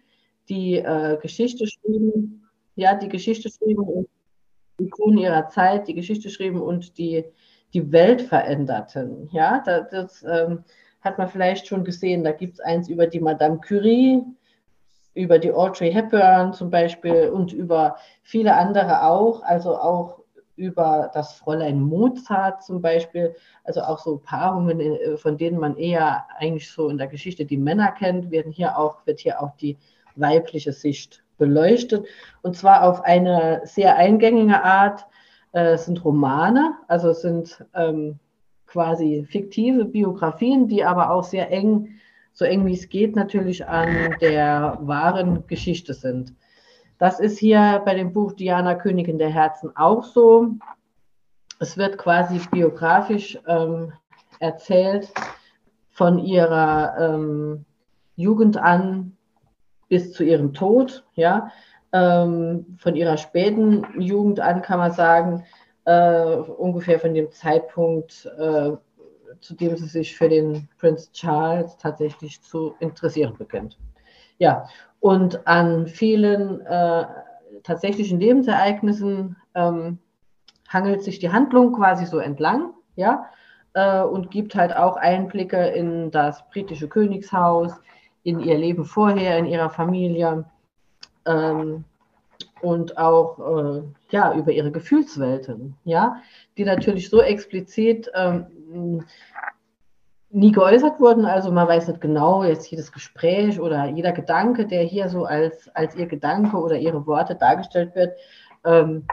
die 0.49 0.75
äh, 0.75 1.17
Geschichte 1.21 1.65
schrieben, 1.67 2.40
ja, 2.75 2.95
die 2.95 3.09
Geschichte 3.09 3.49
schrieben 3.49 3.83
und 3.83 4.07
die 4.79 4.85
Ikonen 4.85 5.17
ihrer 5.17 5.47
Zeit, 5.49 5.87
die 5.87 5.93
Geschichte 5.93 6.29
schrieben 6.29 6.61
und 6.61 6.97
die, 6.97 7.25
die 7.73 7.91
Welt 7.91 8.21
veränderten. 8.21 9.29
Ja, 9.31 9.61
das, 9.65 9.89
das 9.89 10.23
ähm, 10.23 10.63
hat 11.01 11.17
man 11.17 11.27
vielleicht 11.27 11.67
schon 11.67 11.83
gesehen. 11.83 12.23
Da 12.23 12.31
gibt 12.31 12.55
es 12.55 12.59
eins 12.59 12.87
über 12.87 13.07
die 13.07 13.19
Madame 13.19 13.59
Curie, 13.59 14.23
über 15.13 15.39
die 15.39 15.51
Audrey 15.51 15.91
Hepburn 15.91 16.53
zum 16.53 16.69
Beispiel 16.69 17.29
und 17.29 17.51
über 17.51 17.97
viele 18.23 18.55
andere 18.55 19.03
auch, 19.03 19.43
also 19.43 19.75
auch 19.77 20.21
über 20.55 21.09
das 21.13 21.33
Fräulein 21.33 21.81
Mozart 21.81 22.63
zum 22.63 22.81
Beispiel, 22.81 23.35
also 23.63 23.81
auch 23.81 23.99
so 23.99 24.17
Paarungen, 24.17 24.79
äh, 24.79 25.17
von 25.17 25.37
denen 25.37 25.59
man 25.59 25.75
eher 25.75 26.25
eigentlich 26.37 26.69
so 26.69 26.89
in 26.89 26.97
der 26.97 27.07
Geschichte 27.07 27.45
die 27.45 27.57
Männer 27.57 27.91
kennt, 27.91 28.31
werden 28.31 28.51
hier 28.51 28.77
auch, 28.77 29.05
wird 29.05 29.19
hier 29.19 29.41
auch 29.41 29.55
die 29.55 29.77
weibliche 30.15 30.71
Sicht 30.71 31.23
beleuchtet 31.41 32.05
und 32.43 32.55
zwar 32.55 32.83
auf 32.83 33.01
eine 33.01 33.61
sehr 33.65 33.97
eingängige 33.97 34.63
Art. 34.63 35.07
Äh, 35.53 35.73
es 35.73 35.85
sind 35.85 36.05
Romane, 36.05 36.75
also 36.87 37.13
sind 37.13 37.65
ähm, 37.73 38.19
quasi 38.67 39.25
fiktive 39.27 39.85
Biografien, 39.85 40.67
die 40.67 40.83
aber 40.83 41.09
auch 41.09 41.23
sehr 41.23 41.49
eng, 41.49 41.95
so 42.31 42.45
eng 42.45 42.67
wie 42.67 42.75
es 42.75 42.87
geht, 42.89 43.15
natürlich 43.15 43.67
an 43.67 44.15
der 44.21 44.77
wahren 44.81 45.45
Geschichte 45.47 45.95
sind. 45.95 46.33
Das 46.99 47.19
ist 47.19 47.39
hier 47.39 47.81
bei 47.83 47.95
dem 47.95 48.13
Buch 48.13 48.33
Diana 48.33 48.75
Königin 48.75 49.17
der 49.17 49.29
Herzen 49.31 49.75
auch 49.75 50.03
so. 50.03 50.51
Es 51.59 51.75
wird 51.75 51.97
quasi 51.97 52.39
biografisch 52.51 53.39
ähm, 53.47 53.93
erzählt 54.39 55.11
von 55.89 56.19
ihrer 56.19 56.95
ähm, 56.99 57.65
Jugend 58.15 58.57
an 58.57 59.17
bis 59.91 60.13
zu 60.13 60.23
ihrem 60.23 60.53
Tod, 60.53 61.03
ja, 61.15 61.51
ähm, 61.91 62.77
von 62.79 62.95
ihrer 62.95 63.17
späten 63.17 63.85
Jugend 63.99 64.39
an 64.39 64.61
kann 64.61 64.79
man 64.79 64.93
sagen, 64.93 65.43
äh, 65.83 66.35
ungefähr 66.35 66.97
von 66.97 67.13
dem 67.13 67.29
Zeitpunkt, 67.29 68.25
äh, 68.39 68.71
zu 69.41 69.53
dem 69.53 69.75
sie 69.75 69.87
sich 69.87 70.15
für 70.15 70.29
den 70.29 70.69
Prinz 70.79 71.11
Charles 71.11 71.75
tatsächlich 71.75 72.41
zu 72.41 72.73
interessieren 72.79 73.35
beginnt. 73.37 73.77
Ja, 74.37 74.69
und 75.01 75.45
an 75.45 75.87
vielen 75.87 76.61
äh, 76.61 77.05
tatsächlichen 77.63 78.17
Lebensereignissen 78.17 79.35
ähm, 79.55 79.99
hangelt 80.69 81.03
sich 81.03 81.19
die 81.19 81.33
Handlung 81.33 81.73
quasi 81.73 82.05
so 82.05 82.19
entlang, 82.19 82.71
ja, 82.95 83.25
äh, 83.73 84.03
und 84.03 84.31
gibt 84.31 84.55
halt 84.55 84.73
auch 84.73 84.95
Einblicke 84.95 85.67
in 85.67 86.11
das 86.11 86.47
britische 86.49 86.87
Königshaus, 86.87 87.73
in 88.23 88.39
ihr 88.39 88.57
Leben 88.57 88.85
vorher, 88.85 89.37
in 89.37 89.45
ihrer 89.45 89.69
Familie 89.69 90.45
ähm, 91.25 91.83
und 92.61 92.97
auch 92.97 93.39
äh, 93.39 93.81
ja, 94.09 94.33
über 94.35 94.51
ihre 94.51 94.71
Gefühlswelten, 94.71 95.75
ja, 95.83 96.17
die 96.57 96.65
natürlich 96.65 97.09
so 97.09 97.21
explizit 97.21 98.11
ähm, 98.13 99.03
nie 100.29 100.51
geäußert 100.51 100.99
wurden. 100.99 101.25
Also 101.25 101.51
man 101.51 101.67
weiß 101.67 101.87
nicht 101.87 102.01
genau, 102.01 102.43
jetzt 102.43 102.69
jedes 102.69 102.91
Gespräch 102.91 103.59
oder 103.59 103.85
jeder 103.85 104.11
Gedanke, 104.11 104.65
der 104.65 104.83
hier 104.83 105.09
so 105.09 105.25
als, 105.25 105.69
als 105.75 105.95
ihr 105.95 106.07
Gedanke 106.07 106.57
oder 106.57 106.77
ihre 106.77 107.05
Worte 107.05 107.35
dargestellt 107.35 107.95
wird, 107.95 108.15
ähm, 108.63 109.05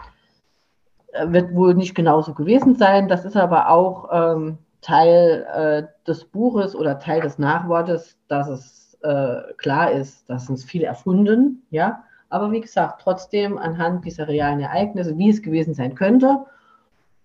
wird 1.25 1.55
wohl 1.55 1.75
nicht 1.75 1.95
genauso 1.95 2.35
gewesen 2.35 2.77
sein. 2.77 3.09
Das 3.09 3.25
ist 3.25 3.37
aber 3.37 3.71
auch 3.71 4.09
ähm, 4.13 4.59
Teil 4.81 5.47
äh, 5.53 6.07
des 6.07 6.25
Buches 6.25 6.77
oder 6.77 6.99
Teil 6.99 7.21
des 7.21 7.39
Nachwortes, 7.39 8.19
dass 8.29 8.49
es 8.49 8.88
äh, 9.03 9.53
klar 9.57 9.93
ist, 9.93 10.29
dass 10.29 10.49
uns 10.49 10.65
viel 10.65 10.83
erfunden, 10.83 11.63
ja. 11.71 12.05
Aber 12.31 12.53
wie 12.53 12.61
gesagt, 12.61 13.01
trotzdem 13.03 13.57
anhand 13.57 14.05
dieser 14.05 14.29
realen 14.29 14.61
Ereignisse, 14.61 15.17
wie 15.17 15.31
es 15.31 15.43
gewesen 15.43 15.73
sein 15.73 15.95
könnte. 15.95 16.45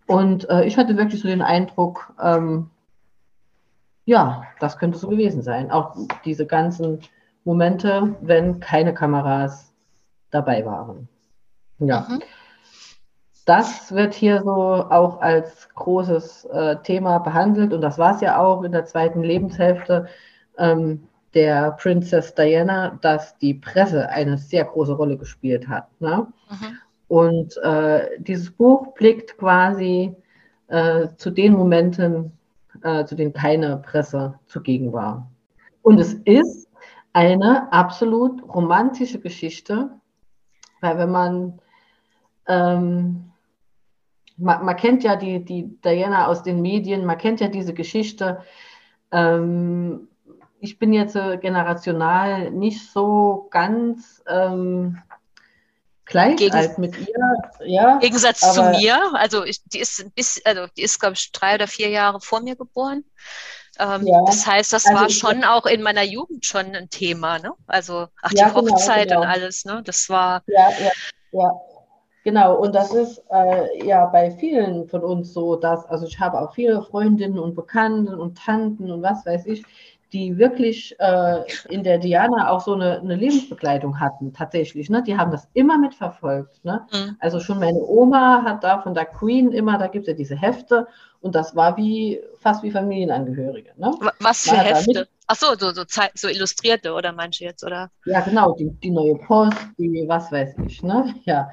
Und 0.07 0.49
äh, 0.49 0.63
ich 0.65 0.77
hatte 0.77 0.97
wirklich 0.97 1.21
so 1.21 1.27
den 1.27 1.41
Eindruck, 1.41 2.13
ähm, 2.21 2.69
ja, 4.05 4.43
das 4.59 4.77
könnte 4.77 4.97
so 4.97 5.09
gewesen 5.09 5.41
sein. 5.41 5.71
Auch 5.71 5.95
diese 6.23 6.45
ganzen 6.45 6.99
Momente, 7.43 8.15
wenn 8.21 8.59
keine 8.59 8.93
Kameras 8.93 9.73
dabei 10.31 10.65
waren. 10.65 11.07
Ja. 11.79 12.07
Mhm. 12.09 12.21
Das 13.45 13.93
wird 13.93 14.13
hier 14.13 14.41
so 14.43 14.53
auch 14.53 15.21
als 15.21 15.67
großes 15.75 16.45
äh, 16.45 16.77
Thema 16.83 17.19
behandelt 17.19 17.73
und 17.73 17.81
das 17.81 17.97
war 17.97 18.15
es 18.15 18.21
ja 18.21 18.39
auch 18.39 18.63
in 18.63 18.71
der 18.71 18.85
zweiten 18.85 19.21
Lebenshälfte 19.21 20.07
ähm, 20.57 21.09
der 21.33 21.71
Princess 21.71 22.33
Diana, 22.35 22.97
dass 23.01 23.37
die 23.37 23.55
Presse 23.55 24.09
eine 24.09 24.37
sehr 24.37 24.65
große 24.65 24.93
Rolle 24.93 25.17
gespielt 25.17 25.67
hat. 25.67 25.89
Ne? 25.99 26.27
Mhm. 26.49 26.77
Und 27.07 27.57
äh, 27.57 28.09
dieses 28.19 28.51
Buch 28.51 28.93
blickt 28.93 29.37
quasi 29.37 30.15
äh, 30.67 31.07
zu 31.17 31.31
den 31.31 31.53
Momenten, 31.53 32.31
äh, 32.83 33.05
zu 33.05 33.15
denen 33.15 33.33
keine 33.33 33.77
Presse 33.77 34.39
zugegen 34.45 34.93
war. 34.93 35.29
Und 35.81 35.99
es 35.99 36.13
ist 36.25 36.69
eine 37.13 37.71
absolut 37.71 38.41
romantische 38.43 39.19
Geschichte, 39.19 39.89
weil 40.81 40.97
wenn 40.97 41.11
man 41.11 41.59
ähm, 42.47 43.31
man, 44.37 44.65
man, 44.65 44.75
kennt 44.75 45.03
ja 45.03 45.15
die, 45.15 45.43
die 45.43 45.79
Diana 45.81 46.27
aus 46.27 46.43
den 46.43 46.61
Medien, 46.61 47.05
man 47.05 47.17
kennt 47.17 47.39
ja 47.39 47.47
diese 47.47 47.73
Geschichte. 47.73 48.41
Ähm, 49.11 50.07
ich 50.63 50.79
bin 50.79 50.93
jetzt 50.93 51.15
äh, 51.17 51.37
generational 51.37 52.49
nicht 52.49 52.89
so 52.89 53.47
ganz 53.51 54.23
ähm, 54.27 54.97
gleich 56.05 56.37
Gegen, 56.37 56.55
alt 56.55 56.77
mit 56.77 56.97
ihr. 56.97 57.35
Ja, 57.65 57.95
Im 57.95 57.99
Gegensatz 57.99 58.39
zu 58.53 58.63
mir, 58.63 58.97
also 59.13 59.43
ich, 59.43 59.61
die 59.65 59.79
ist 59.79 60.15
bis, 60.15 60.41
also 60.45 60.67
die 60.77 60.83
ist, 60.83 61.01
glaube 61.01 61.15
ich, 61.15 61.33
drei 61.33 61.55
oder 61.55 61.67
vier 61.67 61.89
Jahre 61.89 62.21
vor 62.21 62.41
mir 62.41 62.55
geboren. 62.55 63.03
Ähm, 63.77 64.07
ja, 64.07 64.23
das 64.25 64.47
heißt, 64.47 64.71
das 64.71 64.85
also 64.85 65.01
war 65.01 65.09
schon 65.09 65.43
auch 65.43 65.65
in 65.65 65.81
meiner 65.81 66.03
Jugend 66.03 66.45
schon 66.45 66.73
ein 66.73 66.89
Thema, 66.89 67.39
ne? 67.39 67.51
Also 67.67 68.07
ach, 68.21 68.29
die 68.29 68.37
ja, 68.37 68.49
genau, 68.49 68.71
Hochzeit 68.71 69.09
genau, 69.09 69.21
genau. 69.21 69.33
und 69.33 69.41
alles, 69.41 69.65
ne? 69.65 69.81
Das 69.83 70.07
war. 70.09 70.43
Ja, 70.47 70.69
ja, 70.69 70.91
ja. 71.31 71.51
Genau, 72.23 72.55
und 72.55 72.73
das 72.73 72.93
ist 72.93 73.21
äh, 73.29 73.85
ja 73.85 74.05
bei 74.05 74.31
vielen 74.31 74.87
von 74.87 75.01
uns 75.03 75.33
so, 75.33 75.57
dass, 75.57 75.85
also 75.87 76.05
ich 76.07 76.21
habe 76.21 76.39
auch 76.39 76.53
viele 76.53 76.81
Freundinnen 76.81 77.37
und 77.37 77.53
Bekannten 77.53 78.13
und 78.13 78.37
Tanten 78.37 78.89
und 78.89 79.01
was 79.01 79.25
weiß 79.25 79.45
ich, 79.47 79.65
die 80.13 80.37
wirklich 80.37 80.95
äh, 80.99 81.41
in 81.69 81.83
der 81.83 81.97
Diana 81.97 82.49
auch 82.49 82.61
so 82.61 82.73
eine, 82.73 82.99
eine, 82.99 83.15
Lebensbegleitung 83.15 83.99
hatten, 83.99 84.33
tatsächlich. 84.33 84.89
Ne? 84.89 85.03
Die 85.03 85.17
haben 85.17 85.31
das 85.31 85.47
immer 85.53 85.77
mitverfolgt. 85.77 86.63
Ne? 86.63 86.85
Mhm. 86.93 87.17
Also 87.19 87.39
schon 87.39 87.59
meine 87.59 87.79
Oma 87.79 88.43
hat 88.43 88.63
da 88.63 88.81
von 88.81 88.93
der 88.93 89.05
Queen 89.05 89.51
immer, 89.51 89.77
da 89.77 89.87
gibt 89.87 90.03
es 90.03 90.09
ja 90.09 90.13
diese 90.13 90.35
Hefte 90.35 90.87
und 91.19 91.35
das 91.35 91.55
war 91.55 91.75
wie 91.77 92.21
fast 92.37 92.63
wie 92.63 92.71
Familienangehörige. 92.71 93.71
Ne? 93.77 93.91
Was 94.19 94.47
für 94.47 94.57
Hefte? 94.57 95.07
Ach 95.27 95.35
so, 95.35 95.47
so, 95.57 95.71
so, 95.71 95.83
so, 96.15 96.27
illustrierte 96.27 96.93
oder 96.93 97.13
manche 97.13 97.45
jetzt, 97.45 97.63
oder? 97.63 97.89
Ja, 98.05 98.19
genau, 98.21 98.53
die, 98.53 98.69
die 98.83 98.91
neue 98.91 99.15
Post, 99.15 99.57
die 99.77 100.03
was 100.05 100.31
weiß 100.31 100.55
ich, 100.67 100.83
ne? 100.83 101.15
Ja. 101.23 101.49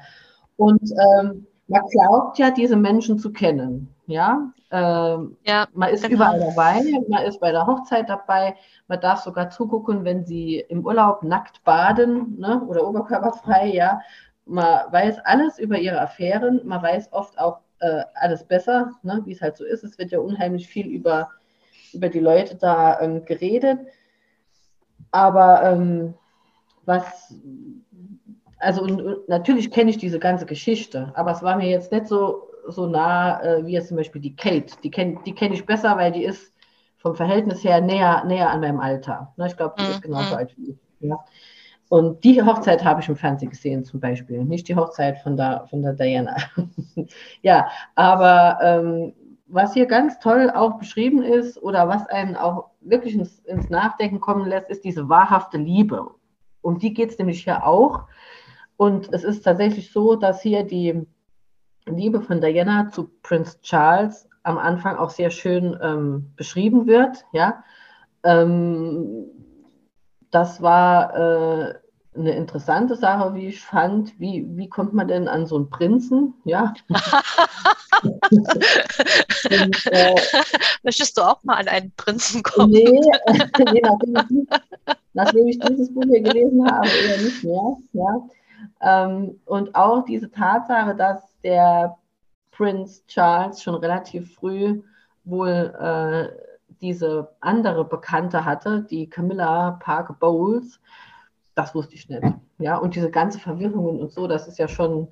Und 0.57 0.81
ähm, 0.91 1.47
man 1.67 1.81
glaubt 1.89 2.37
ja, 2.37 2.51
diese 2.51 2.75
Menschen 2.75 3.17
zu 3.17 3.31
kennen. 3.31 3.95
Ja, 4.07 4.51
ähm, 4.71 5.37
ja 5.45 5.67
man 5.73 5.89
ist 5.89 6.03
genau. 6.03 6.15
überall 6.15 6.39
dabei, 6.39 6.81
man 7.07 7.23
ist 7.23 7.39
bei 7.39 7.51
der 7.51 7.67
Hochzeit 7.67 8.09
dabei, 8.09 8.55
man 8.87 9.01
darf 9.01 9.21
sogar 9.21 9.49
zugucken, 9.49 10.03
wenn 10.05 10.25
sie 10.25 10.59
im 10.69 10.85
Urlaub 10.85 11.23
nackt 11.23 11.63
baden 11.63 12.37
ne, 12.39 12.61
oder 12.67 12.87
oberkörperfrei. 12.87 13.67
Ja, 13.67 14.01
man 14.45 14.91
weiß 14.91 15.19
alles 15.25 15.59
über 15.59 15.77
ihre 15.77 15.99
Affären, 15.99 16.61
man 16.65 16.81
weiß 16.81 17.11
oft 17.11 17.37
auch 17.39 17.59
äh, 17.79 18.03
alles 18.15 18.43
besser, 18.43 18.91
ne, 19.03 19.21
wie 19.25 19.33
es 19.33 19.41
halt 19.41 19.57
so 19.57 19.65
ist. 19.65 19.83
Es 19.83 19.97
wird 19.97 20.11
ja 20.11 20.19
unheimlich 20.19 20.67
viel 20.67 20.87
über, 20.87 21.29
über 21.93 22.09
die 22.09 22.19
Leute 22.19 22.55
da 22.55 22.99
ähm, 23.01 23.25
geredet. 23.25 23.79
Aber 25.11 25.63
ähm, 25.63 26.13
was 26.85 27.35
also 28.61 28.83
und, 28.83 29.01
und 29.01 29.27
natürlich 29.27 29.71
kenne 29.71 29.89
ich 29.89 29.97
diese 29.97 30.19
ganze 30.19 30.45
Geschichte, 30.45 31.11
aber 31.15 31.31
es 31.31 31.41
war 31.41 31.57
mir 31.57 31.69
jetzt 31.69 31.91
nicht 31.91 32.07
so, 32.07 32.50
so 32.67 32.85
nah 32.85 33.41
äh, 33.41 33.65
wie 33.65 33.73
jetzt 33.73 33.89
zum 33.89 33.97
Beispiel 33.97 34.21
die 34.21 34.35
Kate. 34.35 34.75
Die 34.83 34.91
kenne 34.91 35.19
die 35.25 35.33
kenn 35.33 35.53
ich 35.53 35.65
besser, 35.65 35.97
weil 35.97 36.11
die 36.11 36.23
ist 36.23 36.53
vom 36.97 37.15
Verhältnis 37.15 37.63
her 37.63 37.81
näher, 37.81 38.23
näher 38.25 38.49
an 38.49 38.61
meinem 38.61 38.79
Alter. 38.79 39.33
Ne, 39.37 39.47
ich 39.47 39.57
glaube, 39.57 39.75
die 39.79 39.83
mhm. 39.83 39.91
ist 39.91 40.01
genauso 40.01 40.35
alt 40.35 40.55
wie 40.57 40.71
ich. 40.71 40.77
Ja. 40.99 41.17
Und 41.89 42.23
die 42.23 42.41
Hochzeit 42.41 42.85
habe 42.85 43.01
ich 43.01 43.09
im 43.09 43.17
Fernsehen 43.17 43.49
gesehen 43.49 43.83
zum 43.83 43.99
Beispiel, 43.99 44.45
nicht 44.45 44.69
die 44.69 44.75
Hochzeit 44.75 45.17
von 45.17 45.35
der, 45.35 45.65
von 45.69 45.81
der 45.81 45.91
Diana. 45.93 46.37
ja, 47.41 47.67
aber 47.95 48.59
ähm, 48.61 49.13
was 49.47 49.73
hier 49.73 49.87
ganz 49.87 50.17
toll 50.19 50.49
auch 50.49 50.77
beschrieben 50.77 51.21
ist 51.21 51.61
oder 51.61 51.89
was 51.89 52.07
einen 52.07 52.37
auch 52.37 52.69
wirklich 52.79 53.15
ins, 53.15 53.39
ins 53.39 53.69
Nachdenken 53.69 54.21
kommen 54.21 54.47
lässt, 54.47 54.69
ist 54.69 54.85
diese 54.85 55.09
wahrhafte 55.09 55.57
Liebe. 55.57 56.11
Um 56.61 56.79
die 56.79 56.93
geht 56.93 57.09
es 57.09 57.17
nämlich 57.17 57.43
hier 57.43 57.65
auch. 57.65 58.03
Und 58.77 59.13
es 59.13 59.25
ist 59.25 59.41
tatsächlich 59.41 59.91
so, 59.91 60.15
dass 60.15 60.41
hier 60.41 60.63
die 60.63 61.05
Liebe 61.85 62.21
von 62.21 62.41
Diana 62.41 62.89
zu 62.89 63.09
Prinz 63.23 63.59
Charles 63.61 64.27
am 64.43 64.57
Anfang 64.57 64.97
auch 64.97 65.09
sehr 65.09 65.29
schön 65.29 65.77
ähm, 65.81 66.31
beschrieben 66.35 66.87
wird. 66.87 67.25
Ja? 67.31 67.63
Ähm, 68.23 69.25
das 70.31 70.61
war 70.61 71.15
äh, 71.15 71.75
eine 72.15 72.31
interessante 72.31 72.95
Sache, 72.95 73.33
wie 73.35 73.47
ich 73.47 73.61
fand. 73.61 74.19
Wie, 74.19 74.45
wie 74.49 74.67
kommt 74.67 74.93
man 74.93 75.07
denn 75.07 75.27
an 75.27 75.45
so 75.45 75.55
einen 75.55 75.69
Prinzen? 75.69 76.33
Ja. 76.43 76.73
Und, 78.03 79.85
äh, 79.91 80.15
Möchtest 80.83 81.17
du 81.17 81.21
auch 81.21 81.43
mal 81.43 81.55
an 81.55 81.67
einen 81.67 81.91
Prinzen 81.95 82.43
kommen? 82.43 82.71
Nee, 82.71 82.99
nee 83.71 83.81
nachdem, 83.81 84.15
ich, 84.15 84.49
nachdem 85.13 85.47
ich 85.47 85.59
dieses 85.59 85.93
Buch 85.93 86.03
hier 86.09 86.21
gelesen 86.21 86.69
habe, 86.69 86.87
eher 86.87 87.17
nicht 87.17 87.43
mehr. 87.43 87.77
Ja. 87.93 88.27
Ähm, 88.81 89.39
und 89.45 89.75
auch 89.75 90.03
diese 90.05 90.29
Tatsache, 90.31 90.95
dass 90.95 91.30
der 91.43 91.97
Prinz 92.51 93.05
Charles 93.07 93.61
schon 93.61 93.75
relativ 93.75 94.35
früh 94.35 94.81
wohl 95.23 95.73
äh, 95.79 96.51
diese 96.81 97.29
andere 97.39 97.85
Bekannte 97.85 98.43
hatte, 98.43 98.83
die 98.89 99.09
Camilla 99.09 99.79
Parker 99.79 100.15
Bowles, 100.19 100.79
das 101.55 101.75
wusste 101.75 101.95
ich 101.95 102.09
nicht. 102.09 102.23
Ja, 102.57 102.77
und 102.77 102.95
diese 102.95 103.11
ganze 103.11 103.39
Verwirrungen 103.39 103.99
und 103.99 104.11
so, 104.11 104.27
das 104.27 104.47
ist 104.47 104.57
ja 104.57 104.67
schon, 104.67 105.09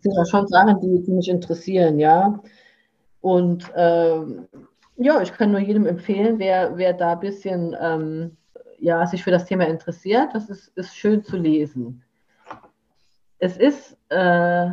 sind 0.00 0.12
ja 0.12 0.24
schon 0.26 0.46
Sachen, 0.48 0.80
die, 0.80 1.02
die 1.04 1.12
mich 1.12 1.28
interessieren, 1.28 1.98
ja. 1.98 2.40
Und 3.20 3.70
ähm, 3.76 4.48
ja, 4.96 5.20
ich 5.20 5.32
kann 5.32 5.50
nur 5.50 5.60
jedem 5.60 5.86
empfehlen, 5.86 6.38
wer, 6.38 6.76
wer 6.76 6.92
da 6.92 7.12
ein 7.12 7.20
bisschen 7.20 7.76
ähm, 7.80 8.36
ja, 8.78 9.06
sich 9.06 9.22
für 9.22 9.30
das 9.30 9.44
Thema 9.44 9.66
interessiert, 9.66 10.34
das 10.34 10.48
ist, 10.48 10.68
ist 10.76 10.94
schön 10.96 11.24
zu 11.24 11.36
lesen. 11.36 12.02
Es 13.38 13.56
ist 13.56 13.96
äh, 14.08 14.68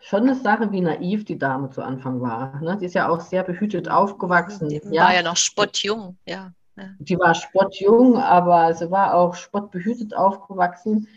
schon 0.00 0.22
eine 0.22 0.34
Sache, 0.34 0.72
wie 0.72 0.80
naiv 0.80 1.24
die 1.24 1.38
Dame 1.38 1.70
zu 1.70 1.82
Anfang 1.82 2.20
war. 2.20 2.60
Ne? 2.60 2.76
Die 2.80 2.86
ist 2.86 2.94
ja 2.94 3.08
auch 3.08 3.20
sehr 3.20 3.42
behütet 3.42 3.88
aufgewachsen. 3.88 4.68
Die 4.68 4.80
ja. 4.90 5.04
war 5.04 5.14
ja 5.14 5.22
noch 5.22 5.36
spottjung, 5.36 6.16
ja. 6.26 6.52
Die 6.98 7.18
war 7.18 7.34
spottjung, 7.34 8.16
aber 8.16 8.72
sie 8.72 8.90
war 8.90 9.14
auch 9.14 9.34
spottbehütet 9.34 10.16
aufgewachsen 10.16 11.08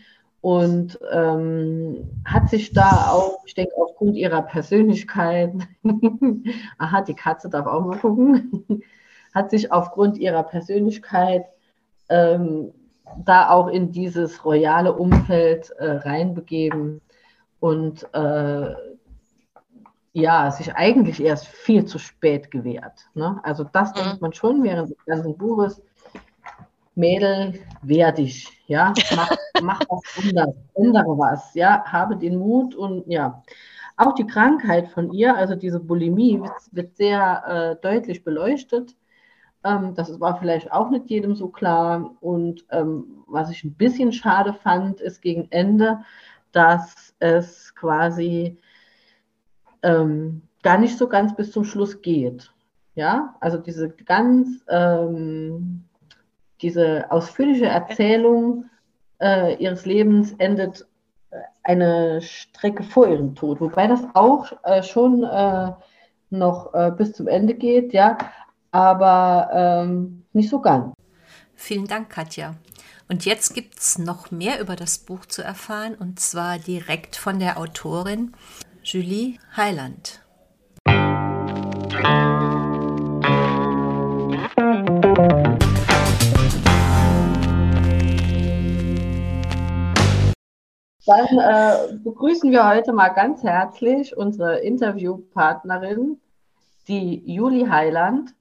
und 0.42 0.98
ähm, 1.10 2.10
hat 2.26 2.50
sich 2.50 2.74
da 2.74 3.08
auch, 3.10 3.38
ich 3.46 3.54
denke, 3.54 3.72
aufgrund 3.76 4.16
ihrer 4.16 4.42
Persönlichkeit, 4.42 5.54
aha, 6.78 7.00
die 7.00 7.14
Katze 7.14 7.48
darf 7.48 7.66
auch 7.66 7.82
mal 7.82 7.98
gucken, 7.98 8.82
hat 9.34 9.50
sich 9.50 9.72
aufgrund 9.72 10.18
ihrer 10.18 10.42
Persönlichkeit 10.42 11.46
ähm, 12.10 12.72
da 13.24 13.48
auch 13.48 13.68
in 13.68 13.90
dieses 13.90 14.44
royale 14.44 14.92
Umfeld 14.92 15.70
äh, 15.78 15.92
reinbegeben 15.92 17.00
und 17.64 18.06
äh, 18.12 18.74
ja, 20.12 20.50
sich 20.50 20.74
eigentlich 20.74 21.22
erst 21.22 21.46
viel 21.46 21.86
zu 21.86 21.98
spät 21.98 22.50
gewehrt. 22.50 23.06
Ne? 23.14 23.40
Also 23.42 23.64
das 23.64 23.94
mhm. 23.94 24.00
denkt 24.00 24.20
man 24.20 24.32
schon 24.34 24.62
während 24.62 24.90
des 24.90 25.02
ganzen 25.06 25.38
Buches. 25.38 25.80
Mädel, 26.94 27.58
wehr 27.80 28.12
dich, 28.12 28.52
ja, 28.66 28.92
mach, 29.16 29.30
mach 29.62 29.80
was 29.88 30.02
anders, 30.22 30.54
ändere 30.74 31.18
was, 31.18 31.54
ja, 31.54 31.82
habe 31.86 32.16
den 32.16 32.36
Mut 32.38 32.74
und 32.74 33.10
ja. 33.10 33.42
Auch 33.96 34.14
die 34.14 34.26
Krankheit 34.26 34.88
von 34.90 35.10
ihr, 35.10 35.34
also 35.34 35.54
diese 35.54 35.80
Bulimie, 35.80 36.40
wird, 36.42 36.52
wird 36.70 36.96
sehr 36.96 37.44
äh, 37.46 37.82
deutlich 37.82 38.24
beleuchtet. 38.24 38.94
Ähm, 39.64 39.94
das 39.94 40.20
war 40.20 40.38
vielleicht 40.38 40.70
auch 40.70 40.90
nicht 40.90 41.08
jedem 41.08 41.34
so 41.34 41.48
klar. 41.48 42.14
Und 42.20 42.66
ähm, 42.70 43.24
was 43.26 43.50
ich 43.50 43.64
ein 43.64 43.74
bisschen 43.74 44.12
schade 44.12 44.52
fand, 44.52 45.00
ist 45.00 45.22
gegen 45.22 45.48
Ende, 45.50 46.04
dass 46.54 47.14
es 47.18 47.74
quasi 47.74 48.58
ähm, 49.82 50.42
gar 50.62 50.78
nicht 50.78 50.96
so 50.96 51.08
ganz 51.08 51.34
bis 51.36 51.52
zum 51.52 51.64
Schluss 51.64 52.00
geht. 52.00 52.50
Ja, 52.94 53.34
also 53.40 53.58
diese 53.58 53.90
ganz, 53.90 54.64
ähm, 54.68 55.84
diese 56.62 57.10
ausführliche 57.10 57.66
Erzählung 57.66 58.70
äh, 59.20 59.56
ihres 59.56 59.84
Lebens 59.84 60.32
endet 60.38 60.86
äh, 61.30 61.38
eine 61.64 62.22
Strecke 62.22 62.84
vor 62.84 63.08
ihrem 63.08 63.34
Tod, 63.34 63.60
wobei 63.60 63.88
das 63.88 64.00
auch 64.14 64.52
äh, 64.62 64.82
schon 64.82 65.24
äh, 65.24 65.72
noch 66.30 66.72
äh, 66.72 66.92
bis 66.96 67.12
zum 67.12 67.26
Ende 67.26 67.54
geht, 67.54 67.92
ja, 67.92 68.16
aber 68.70 69.50
ähm, 69.52 70.24
nicht 70.32 70.50
so 70.50 70.60
ganz. 70.60 70.93
Vielen 71.56 71.86
Dank, 71.86 72.10
Katja. 72.10 72.56
Und 73.08 73.24
jetzt 73.24 73.54
gibt 73.54 73.78
es 73.78 73.98
noch 73.98 74.30
mehr 74.30 74.60
über 74.60 74.76
das 74.76 74.98
Buch 74.98 75.26
zu 75.26 75.42
erfahren, 75.42 75.94
und 75.94 76.20
zwar 76.20 76.58
direkt 76.58 77.16
von 77.16 77.38
der 77.38 77.58
Autorin 77.58 78.32
Julie 78.82 79.38
Heiland. 79.56 80.20
Dann 91.06 91.38
äh, 91.38 91.98
begrüßen 92.02 92.50
wir 92.50 92.66
heute 92.66 92.92
mal 92.94 93.10
ganz 93.10 93.42
herzlich 93.42 94.16
unsere 94.16 94.60
Interviewpartnerin, 94.60 96.18
die 96.88 97.22
Julie 97.26 97.68
Heiland. 97.68 98.34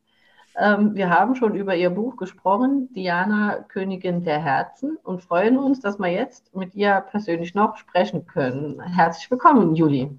Ähm, 0.55 0.93
wir 0.93 1.09
haben 1.09 1.35
schon 1.35 1.55
über 1.55 1.75
ihr 1.75 1.89
Buch 1.89 2.15
gesprochen, 2.15 2.89
Diana, 2.93 3.65
Königin 3.69 4.23
der 4.23 4.39
Herzen, 4.39 4.97
und 5.03 5.23
freuen 5.23 5.57
uns, 5.57 5.79
dass 5.79 5.97
wir 5.97 6.09
jetzt 6.09 6.55
mit 6.55 6.75
ihr 6.75 7.01
persönlich 7.09 7.55
noch 7.55 7.77
sprechen 7.77 8.27
können. 8.27 8.79
Herzlich 8.81 9.29
willkommen, 9.31 9.75
Juli. 9.75 10.11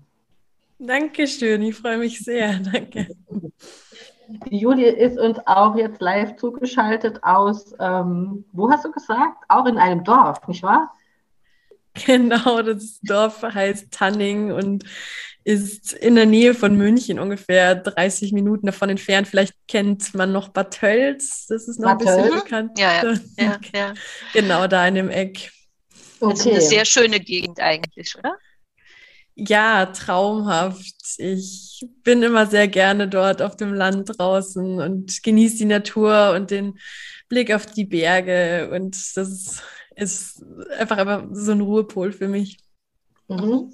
Dankeschön, 0.79 1.63
ich 1.63 1.77
freue 1.77 1.99
mich 1.99 2.19
sehr. 2.21 2.59
Danke. 2.73 3.09
Die 4.51 4.57
Julie 4.57 4.91
ist 4.91 5.19
uns 5.19 5.39
auch 5.47 5.77
jetzt 5.77 6.01
live 6.01 6.37
zugeschaltet 6.37 7.23
aus, 7.23 7.75
ähm, 7.79 8.45
wo 8.53 8.71
hast 8.71 8.85
du 8.85 8.91
gesagt? 8.91 9.45
Auch 9.49 9.67
in 9.67 9.79
einem 9.79 10.03
Dorf, 10.03 10.49
nicht 10.49 10.63
wahr? 10.63 10.93
Genau, 12.07 12.61
das 12.63 13.01
Dorf 13.03 13.43
heißt 13.43 13.93
Tanning 13.93 14.51
und 14.51 14.85
ist 15.45 15.93
in 15.93 16.15
der 16.15 16.27
Nähe 16.27 16.55
von 16.55 16.77
München, 16.77 17.19
ungefähr 17.19 17.75
30 17.75 18.33
Minuten 18.33 18.67
davon 18.67 18.89
entfernt. 18.89 19.29
Vielleicht 19.29 19.55
kennt 19.69 20.15
man 20.15 20.33
noch 20.33 20.49
Bad 20.49 20.79
Tölz, 20.79 21.47
das 21.47 21.69
ist 21.69 21.79
noch 21.79 21.99
Bad 21.99 22.09
ein 22.09 22.23
bisschen 22.23 22.41
bekannt. 22.41 22.79
Ja, 22.79 23.05
ja, 23.05 23.15
ja, 23.39 23.61
ja, 23.75 23.95
Genau, 24.33 24.67
da 24.67 24.89
in 24.89 24.95
dem 24.95 25.11
Eck. 25.11 25.53
Okay. 26.21 26.33
Das 26.33 26.41
ist 26.41 26.47
eine 26.47 26.61
sehr 26.63 26.85
schöne 26.87 27.21
Gegend 27.21 27.61
eigentlich, 27.61 28.17
oder? 28.19 28.39
Ja, 29.35 29.87
traumhaft. 29.87 31.19
Ich 31.19 31.85
bin 32.03 32.23
immer 32.23 32.47
sehr 32.47 32.69
gerne 32.69 33.09
dort 33.09 33.43
auf 33.43 33.57
dem 33.57 33.75
Land 33.75 34.19
draußen 34.19 34.81
und 34.81 35.23
genieße 35.23 35.59
die 35.59 35.65
Natur 35.67 36.33
und 36.35 36.51
den 36.51 36.79
Blick 37.29 37.53
auf 37.53 37.67
die 37.67 37.85
Berge. 37.85 38.71
Und 38.73 38.97
das 39.17 39.61
ist 39.97 40.43
einfach, 40.79 40.99
einfach 40.99 41.25
so 41.33 41.53
ein 41.53 41.61
Ruhepol 41.61 42.13
für 42.13 42.29
mich. 42.29 42.59
Mhm. 43.29 43.73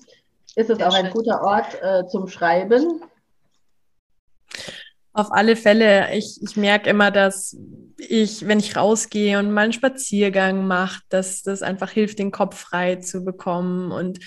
Ist 0.57 0.71
es 0.71 0.81
auch 0.81 0.95
ein 0.95 1.11
guter 1.11 1.43
Ort 1.43 1.81
äh, 1.81 2.07
zum 2.09 2.29
Schreiben? 2.29 3.03
Auf 5.13 5.33
alle 5.33 5.57
Fälle. 5.57 6.15
Ich, 6.15 6.41
ich 6.43 6.57
merke 6.57 6.91
immer, 6.91 7.11
dass 7.11 7.57
ich, 7.99 8.47
wenn 8.47 8.59
ich 8.59 8.77
rausgehe 8.77 9.39
und 9.39 9.51
mal 9.51 9.63
einen 9.63 9.73
Spaziergang 9.73 10.67
mache, 10.67 11.03
dass 11.09 11.43
das 11.43 11.63
einfach 11.63 11.91
hilft, 11.91 12.19
den 12.19 12.31
Kopf 12.31 12.57
frei 12.57 12.97
zu 12.97 13.25
bekommen. 13.25 13.93
Und 13.93 14.21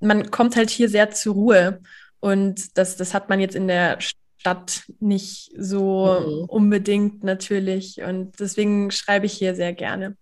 man 0.00 0.30
kommt 0.30 0.56
halt 0.56 0.70
hier 0.70 0.88
sehr 0.88 1.10
zur 1.10 1.34
Ruhe. 1.34 1.80
Und 2.20 2.76
das, 2.78 2.96
das 2.96 3.14
hat 3.14 3.28
man 3.28 3.40
jetzt 3.40 3.54
in 3.54 3.68
der 3.68 3.98
Stadt 4.00 4.84
nicht 5.00 5.52
so 5.56 6.20
mhm. 6.20 6.44
unbedingt 6.48 7.24
natürlich. 7.24 8.02
Und 8.02 8.38
deswegen 8.40 8.90
schreibe 8.90 9.26
ich 9.26 9.34
hier 9.34 9.54
sehr 9.54 9.72
gerne. 9.72 10.16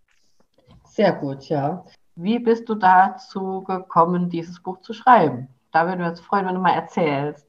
Sehr 0.90 1.12
gut, 1.12 1.44
ja. 1.49 1.85
Wie 2.16 2.38
bist 2.38 2.68
du 2.68 2.74
dazu 2.74 3.64
gekommen, 3.64 4.31
dieses 4.31 4.61
Buch 4.61 4.81
zu 4.81 4.92
schreiben? 4.92 5.48
Da 5.72 5.87
würden 5.87 6.00
wir 6.00 6.09
uns 6.09 6.20
freuen, 6.20 6.46
wenn 6.46 6.55
du 6.55 6.61
mal 6.61 6.74
erzählst. 6.74 7.46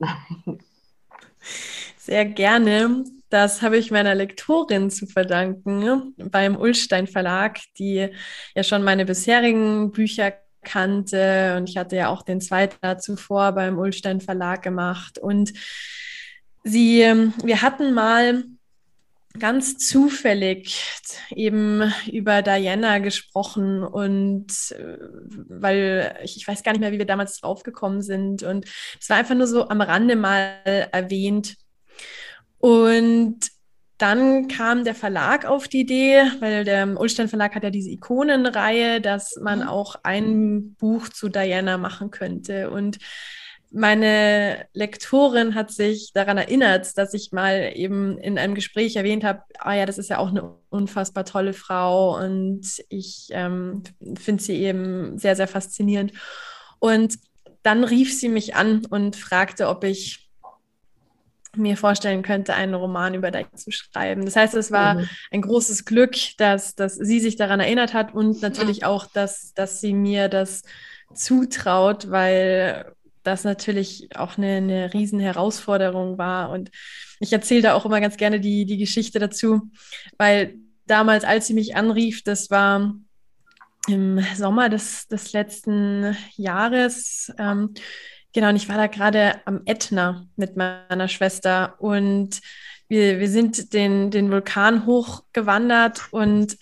Sehr 1.97 2.25
gerne. 2.25 3.03
Das 3.29 3.61
habe 3.61 3.77
ich 3.77 3.91
meiner 3.91 4.15
Lektorin 4.15 4.89
zu 4.89 5.07
verdanken 5.07 6.13
beim 6.17 6.55
Ullstein 6.55 7.07
Verlag, 7.07 7.59
die 7.77 8.09
ja 8.55 8.63
schon 8.63 8.83
meine 8.83 9.05
bisherigen 9.05 9.91
Bücher 9.91 10.33
kannte 10.63 11.55
und 11.57 11.69
ich 11.69 11.77
hatte 11.77 11.95
ja 11.95 12.09
auch 12.09 12.23
den 12.23 12.41
zweiten 12.41 12.99
zuvor 12.99 13.51
beim 13.51 13.77
Ullstein 13.77 14.19
Verlag 14.19 14.63
gemacht 14.63 15.19
und 15.19 15.53
sie, 16.63 17.01
wir 17.43 17.61
hatten 17.61 17.93
mal 17.93 18.43
ganz 19.39 19.77
zufällig 19.77 20.83
eben 21.31 21.91
über 22.11 22.41
Diana 22.41 22.99
gesprochen 22.99 23.83
und 23.83 24.47
äh, 24.71 24.97
weil 25.49 26.17
ich, 26.23 26.37
ich 26.37 26.47
weiß 26.47 26.63
gar 26.63 26.71
nicht 26.71 26.81
mehr, 26.81 26.91
wie 26.91 26.99
wir 26.99 27.05
damals 27.05 27.39
draufgekommen 27.39 28.01
sind 28.01 28.43
und 28.43 28.65
es 28.99 29.09
war 29.09 29.17
einfach 29.17 29.35
nur 29.35 29.47
so 29.47 29.69
am 29.69 29.81
Rande 29.81 30.15
mal 30.15 30.57
erwähnt. 30.91 31.55
Und 32.57 33.39
dann 33.97 34.47
kam 34.47 34.83
der 34.83 34.95
Verlag 34.95 35.45
auf 35.45 35.67
die 35.67 35.81
Idee, 35.81 36.23
weil 36.39 36.65
der 36.65 36.99
Ulstein 36.99 37.29
Verlag 37.29 37.55
hat 37.55 37.63
ja 37.63 37.69
diese 37.69 37.91
Ikonenreihe, 37.91 38.99
dass 38.99 39.37
man 39.41 39.59
mhm. 39.59 39.67
auch 39.67 39.95
ein 40.03 40.75
Buch 40.75 41.07
zu 41.09 41.29
Diana 41.29 41.77
machen 41.77 42.11
könnte. 42.11 42.69
Und 42.71 42.97
meine 43.75 44.67
Lektorin 44.71 45.53
hat 45.53 45.69
sich 45.69 46.11
daran 46.13 46.37
erinnert, 46.37 46.97
dass 46.97 47.13
ich 47.13 47.33
mal 47.33 47.73
eben 47.75 48.17
in 48.19 48.39
einem 48.39 48.55
Gespräch 48.55 48.95
erwähnt 48.95 49.25
habe, 49.25 49.41
ah 49.59 49.73
ja, 49.73 49.85
das 49.85 49.97
ist 49.97 50.09
ja 50.09 50.17
auch 50.17 50.29
eine 50.29 50.55
unfassbar 50.69 51.25
tolle 51.25 51.51
Frau 51.51 52.17
und 52.17 52.61
ich 52.87 53.27
ähm, 53.31 53.83
finde 54.17 54.41
sie 54.41 54.63
eben 54.63 55.17
sehr, 55.17 55.35
sehr 55.35 55.49
faszinierend. 55.49 56.13
Und 56.79 57.15
dann 57.63 57.83
rief 57.83 58.17
sie 58.17 58.29
mich 58.29 58.55
an 58.55 58.85
und 58.85 59.17
fragte, 59.17 59.67
ob 59.67 59.83
ich 59.83 60.29
mir 61.57 61.75
vorstellen 61.75 62.23
könnte, 62.23 62.53
einen 62.53 62.75
Roman 62.75 63.13
über 63.13 63.29
dich 63.29 63.47
zu 63.55 63.71
schreiben. 63.71 64.23
Das 64.23 64.37
heißt, 64.37 64.53
es 64.55 64.71
war 64.71 64.95
mhm. 64.95 65.09
ein 65.31 65.41
großes 65.41 65.83
Glück, 65.83 66.15
dass, 66.37 66.75
dass 66.75 66.95
sie 66.95 67.19
sich 67.19 67.35
daran 67.35 67.59
erinnert 67.59 67.93
hat 67.93 68.13
und 68.13 68.41
natürlich 68.41 68.81
mhm. 68.81 68.87
auch, 68.87 69.05
dass, 69.05 69.53
dass 69.53 69.81
sie 69.81 69.93
mir 69.93 70.29
das 70.29 70.63
zutraut, 71.13 72.09
weil 72.09 72.94
das 73.25 73.43
natürlich 73.43 74.09
auch 74.15 74.37
eine, 74.37 74.57
eine 74.57 74.93
riesen 74.93 75.19
Herausforderung 75.19 76.17
war. 76.17 76.49
Und 76.51 76.71
ich 77.19 77.33
erzähle 77.33 77.61
da 77.61 77.73
auch 77.73 77.85
immer 77.85 78.01
ganz 78.01 78.17
gerne 78.17 78.39
die, 78.39 78.65
die 78.65 78.77
Geschichte 78.77 79.19
dazu, 79.19 79.69
weil 80.17 80.55
damals, 80.85 81.23
als 81.23 81.47
sie 81.47 81.53
mich 81.53 81.75
anrief, 81.75 82.23
das 82.23 82.49
war 82.49 82.93
im 83.87 84.19
Sommer 84.35 84.69
des, 84.69 85.07
des 85.07 85.33
letzten 85.33 86.15
Jahres. 86.35 87.31
Ähm, 87.37 87.73
genau, 88.33 88.49
und 88.49 88.55
ich 88.55 88.69
war 88.69 88.77
da 88.77 88.87
gerade 88.87 89.41
am 89.45 89.61
Ätna 89.65 90.27
mit 90.35 90.55
meiner 90.55 91.07
Schwester 91.07 91.75
und 91.79 92.41
wir, 92.87 93.19
wir 93.19 93.29
sind 93.29 93.73
den, 93.73 94.11
den 94.11 94.31
Vulkan 94.31 94.85
hochgewandert 94.85 96.07
und 96.11 96.57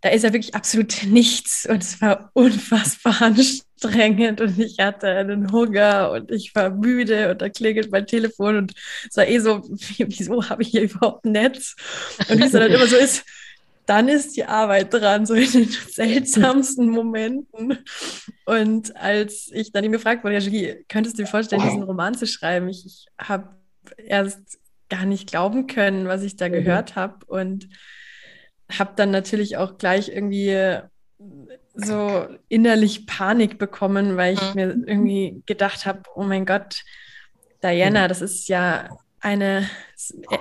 da 0.00 0.10
ist 0.10 0.22
ja 0.22 0.32
wirklich 0.32 0.54
absolut 0.54 1.04
nichts 1.04 1.66
und 1.68 1.82
es 1.82 2.00
war 2.00 2.30
unfassbar 2.34 3.22
anstrengend 3.22 4.40
und 4.40 4.58
ich 4.58 4.78
hatte 4.78 5.08
einen 5.08 5.50
Hunger 5.50 6.10
und 6.12 6.30
ich 6.30 6.54
war 6.54 6.70
müde 6.70 7.30
und 7.30 7.42
da 7.42 7.48
klingelt 7.48 7.90
mein 7.90 8.06
Telefon 8.06 8.56
und 8.56 8.74
es 9.08 9.16
war 9.16 9.26
eh 9.26 9.38
so, 9.38 9.62
wieso 9.68 10.48
habe 10.48 10.62
ich 10.62 10.68
hier 10.68 10.82
überhaupt 10.82 11.24
Netz? 11.24 11.74
Und 12.28 12.38
wie 12.38 12.44
es 12.44 12.52
dann 12.52 12.70
immer 12.70 12.86
so 12.86 12.96
ist, 12.96 13.24
dann 13.86 14.08
ist 14.08 14.36
die 14.36 14.44
Arbeit 14.44 14.92
dran, 14.92 15.26
so 15.26 15.34
in 15.34 15.50
den 15.50 15.68
seltsamsten 15.90 16.88
Momenten. 16.88 17.78
Und 18.44 18.96
als 18.96 19.48
ich 19.52 19.72
dann 19.72 19.84
ihm 19.84 19.92
gefragt 19.92 20.24
wurde, 20.24 20.34
ja, 20.34 20.40
Julie, 20.40 20.84
könntest 20.88 21.18
du 21.18 21.22
dir 21.22 21.28
vorstellen, 21.28 21.62
diesen 21.62 21.84
Roman 21.84 22.14
zu 22.14 22.26
schreiben? 22.26 22.68
Ich, 22.68 22.84
ich 22.84 23.06
habe 23.18 23.56
erst 23.96 24.58
gar 24.88 25.04
nicht 25.04 25.28
glauben 25.28 25.68
können, 25.68 26.08
was 26.08 26.22
ich 26.22 26.36
da 26.36 26.48
mhm. 26.48 26.52
gehört 26.52 26.96
habe 26.96 27.24
und 27.26 27.68
habe 28.70 28.92
dann 28.96 29.10
natürlich 29.10 29.56
auch 29.56 29.78
gleich 29.78 30.08
irgendwie 30.08 30.80
so 31.74 32.26
innerlich 32.48 33.06
Panik 33.06 33.58
bekommen, 33.58 34.16
weil 34.16 34.34
ich 34.34 34.42
mhm. 34.42 34.54
mir 34.54 34.68
irgendwie 34.86 35.42
gedacht 35.46 35.86
habe, 35.86 36.02
oh 36.14 36.22
mein 36.22 36.46
Gott, 36.46 36.82
Diana, 37.62 38.04
mhm. 38.04 38.08
das 38.08 38.22
ist 38.22 38.48
ja 38.48 38.88
eine 39.20 39.68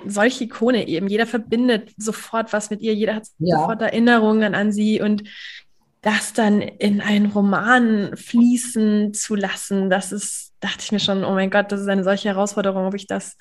solche 0.05 0.45
Ikone 0.45 0.87
eben. 0.87 1.07
Jeder 1.07 1.25
verbindet 1.25 1.91
sofort 1.97 2.53
was 2.53 2.69
mit 2.69 2.81
ihr, 2.81 2.93
jeder 2.93 3.15
hat 3.15 3.27
ja. 3.39 3.57
sofort 3.57 3.81
Erinnerungen 3.81 4.55
an 4.55 4.71
sie 4.71 5.01
und 5.01 5.23
das 6.01 6.33
dann 6.33 6.61
in 6.61 7.01
einen 7.01 7.31
Roman 7.31 8.15
fließen 8.15 9.15
zu 9.15 9.33
lassen, 9.33 9.89
das 9.89 10.11
ist, 10.11 10.53
dachte 10.59 10.81
ich 10.81 10.91
mir 10.91 10.99
schon, 10.99 11.25
oh 11.25 11.33
mein 11.33 11.49
Gott, 11.49 11.71
das 11.71 11.81
ist 11.81 11.87
eine 11.87 12.03
solche 12.03 12.29
Herausforderung, 12.29 12.85
ob 12.85 12.93
ich 12.93 13.07
das 13.07 13.37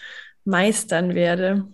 meistern 0.47 1.15
werde. 1.15 1.67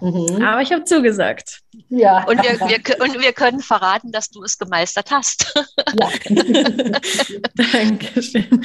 Mhm. 0.00 0.42
Aber 0.42 0.60
ich 0.60 0.72
habe 0.72 0.84
zugesagt. 0.84 1.60
Ja. 1.88 2.24
Und 2.24 2.42
wir, 2.42 2.58
wir, 2.60 3.00
und 3.00 3.20
wir 3.20 3.32
können 3.32 3.60
verraten, 3.60 4.12
dass 4.12 4.30
du 4.30 4.42
es 4.42 4.58
gemeistert 4.58 5.10
hast. 5.10 5.52
Ja. 5.96 6.08
Dankeschön. 7.72 8.64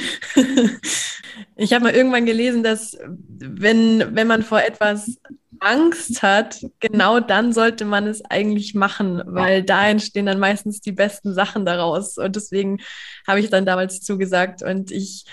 Ich 1.56 1.72
habe 1.72 1.84
mal 1.84 1.94
irgendwann 1.94 2.26
gelesen, 2.26 2.62
dass 2.64 2.98
wenn, 3.38 4.16
wenn 4.16 4.26
man 4.26 4.42
vor 4.42 4.60
etwas 4.60 5.16
Angst 5.60 6.22
hat, 6.22 6.60
genau 6.80 7.20
dann 7.20 7.52
sollte 7.52 7.84
man 7.84 8.06
es 8.06 8.24
eigentlich 8.24 8.74
machen, 8.74 9.22
weil 9.26 9.62
da 9.62 9.88
entstehen 9.88 10.26
dann 10.26 10.40
meistens 10.40 10.80
die 10.80 10.92
besten 10.92 11.34
Sachen 11.34 11.64
daraus. 11.64 12.16
Und 12.16 12.34
deswegen 12.34 12.78
habe 13.26 13.40
ich 13.40 13.50
dann 13.50 13.66
damals 13.66 14.00
zugesagt 14.00 14.62
und 14.62 14.90
ich 14.90 15.24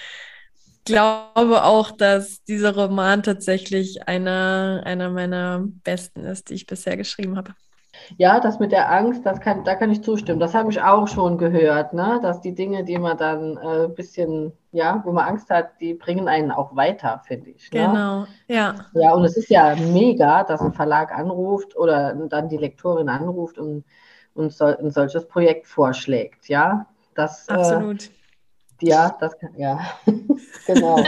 glaube 0.88 1.64
auch, 1.64 1.92
dass 1.92 2.44
dieser 2.44 2.76
Roman 2.76 3.24
tatsächlich 3.24 4.08
einer, 4.08 4.82
einer 4.86 5.10
meiner 5.10 5.64
besten 5.84 6.26
ist, 6.26 6.50
die 6.50 6.56
ich 6.56 6.66
bisher 6.66 6.98
geschrieben 6.98 7.38
habe. 7.38 7.54
Ja, 8.18 8.40
das 8.40 8.60
mit 8.60 8.72
der 8.72 8.92
Angst, 8.92 9.26
das 9.26 9.40
kann, 9.42 9.64
da 9.64 9.76
kann 9.76 9.92
ich 9.92 10.04
zustimmen. 10.04 10.40
Das 10.40 10.54
habe 10.54 10.72
ich 10.72 10.82
auch 10.82 11.08
schon 11.08 11.38
gehört, 11.38 11.94
ne? 11.94 12.20
dass 12.22 12.42
die 12.42 12.56
Dinge, 12.56 12.84
die 12.84 12.98
man 12.98 13.18
dann 13.18 13.58
ein 13.58 13.86
äh, 13.86 13.88
bisschen, 13.90 14.54
ja, 14.72 15.02
wo 15.06 15.12
man 15.12 15.26
Angst 15.26 15.50
hat, 15.50 15.80
die 15.82 15.94
bringen 15.94 16.28
einen 16.28 16.52
auch 16.52 16.76
weiter, 16.76 17.22
finde 17.26 17.50
ich. 17.50 17.72
Ne? 17.72 17.82
Genau, 17.82 18.26
ja. 18.48 18.76
Ja, 18.94 19.14
und 19.14 19.26
es 19.26 19.36
ist 19.36 19.50
ja 19.50 19.76
mega, 19.76 20.44
dass 20.44 20.62
ein 20.62 20.74
Verlag 20.74 21.12
anruft 21.12 21.76
oder 21.76 22.14
dann 22.14 22.50
die 22.50 22.58
Lektorin 22.58 23.10
anruft 23.10 23.58
und, 23.58 23.84
und 24.34 24.54
so, 24.54 24.66
ein 24.66 24.92
solches 24.92 25.28
Projekt 25.28 25.68
vorschlägt, 25.68 26.48
ja. 26.48 26.86
Das, 27.16 27.48
äh, 27.50 27.54
Absolut. 27.54 28.06
Äh, 28.06 28.10
ja, 28.82 29.16
das 29.20 29.38
kann, 29.38 29.54
ja, 29.58 29.80
genau. 30.68 31.04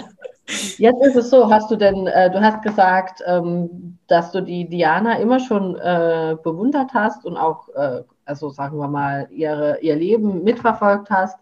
Jetzt 0.77 1.05
ist 1.05 1.15
es 1.15 1.29
so, 1.29 1.51
hast 1.51 1.69
du 1.69 1.75
denn, 1.75 2.07
äh, 2.07 2.31
du 2.31 2.41
hast 2.41 2.63
gesagt, 2.63 3.21
ähm, 3.27 3.97
dass 4.07 4.31
du 4.31 4.41
die 4.41 4.67
Diana 4.67 5.19
immer 5.19 5.39
schon 5.39 5.75
äh, 5.75 6.35
bewundert 6.43 6.93
hast 6.93 7.25
und 7.25 7.37
auch, 7.37 7.69
äh, 7.75 8.03
also 8.25 8.49
sagen 8.49 8.77
wir 8.79 8.87
mal, 8.87 9.27
ihre, 9.31 9.79
ihr 9.81 9.95
Leben 9.95 10.43
mitverfolgt 10.43 11.09
hast. 11.09 11.37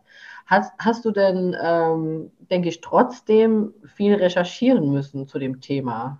Hast, 0.45 0.73
hast 0.79 1.05
du 1.05 1.11
denn, 1.11 1.55
ähm, 1.61 2.31
denke 2.51 2.69
ich, 2.69 2.81
trotzdem 2.81 3.73
viel 3.95 4.15
recherchieren 4.15 4.91
müssen 4.91 5.27
zu 5.27 5.39
dem 5.39 5.61
Thema? 5.61 6.19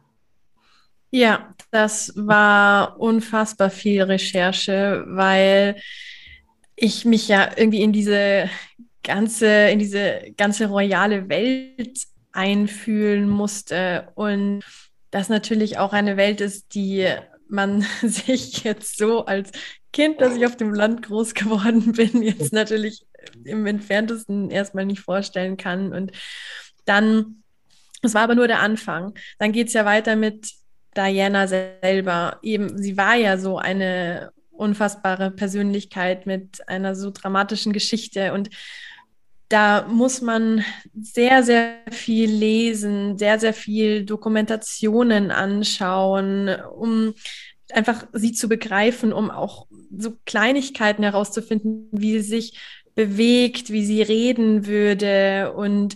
Ja, 1.11 1.53
das 1.71 2.13
war 2.15 2.99
unfassbar 2.99 3.69
viel 3.69 4.03
Recherche, 4.03 5.05
weil 5.07 5.77
ich 6.75 7.05
mich 7.05 7.27
ja 7.27 7.49
irgendwie 7.55 7.81
in 7.81 7.93
diese 7.93 8.49
ganze, 9.07 9.69
in 9.69 9.79
diese 9.79 10.33
ganze 10.37 10.67
royale 10.67 11.29
Welt 11.29 12.03
einfühlen 12.33 13.27
musste. 13.27 14.09
Und 14.13 14.63
das 15.09 15.29
natürlich 15.29 15.79
auch 15.79 15.93
eine 15.93 16.17
Welt 16.17 16.41
ist, 16.41 16.75
die 16.75 17.07
man 17.49 17.81
sich 18.03 18.63
jetzt 18.63 18.97
so 18.97 19.25
als 19.25 19.51
Kind, 19.93 20.21
dass 20.21 20.35
ich 20.35 20.45
auf 20.45 20.57
dem 20.57 20.73
Land 20.73 21.07
groß 21.07 21.33
geworden 21.33 21.93
bin, 21.93 22.21
jetzt 22.21 22.53
natürlich 22.53 23.07
im 23.43 23.65
entferntesten 23.65 24.51
erstmal 24.51 24.85
nicht 24.85 24.99
vorstellen 24.99 25.57
kann. 25.57 25.93
Und 25.93 26.11
dann, 26.85 27.43
es 28.01 28.13
war 28.13 28.23
aber 28.23 28.35
nur 28.35 28.47
der 28.47 28.59
Anfang. 28.59 29.17
Dann 29.39 29.53
geht 29.53 29.69
es 29.69 29.73
ja 29.73 29.85
weiter 29.85 30.15
mit 30.15 30.51
Diana 30.95 31.47
selber. 31.47 32.39
Eben, 32.43 32.77
sie 32.77 32.97
war 32.97 33.15
ja 33.15 33.37
so 33.37 33.57
eine 33.57 34.31
unfassbare 34.51 35.31
Persönlichkeit 35.31 36.25
mit 36.25 36.67
einer 36.67 36.95
so 36.95 37.11
dramatischen 37.11 37.73
Geschichte 37.73 38.33
und 38.33 38.49
da 39.49 39.87
muss 39.87 40.21
man 40.21 40.63
sehr, 40.93 41.43
sehr 41.43 41.75
viel 41.91 42.29
lesen, 42.29 43.17
sehr, 43.17 43.39
sehr 43.39 43.53
viel 43.53 44.05
Dokumentationen 44.05 45.31
anschauen, 45.31 46.49
um 46.75 47.13
einfach 47.71 48.05
sie 48.13 48.33
zu 48.33 48.49
begreifen, 48.49 49.13
um 49.13 49.31
auch 49.31 49.67
so 49.95 50.13
Kleinigkeiten 50.25 51.03
herauszufinden, 51.03 51.89
wie 51.91 52.19
sie 52.19 52.27
sich 52.27 52.59
bewegt, 52.95 53.69
wie 53.69 53.85
sie 53.85 54.01
reden 54.01 54.65
würde 54.65 55.53
und 55.53 55.95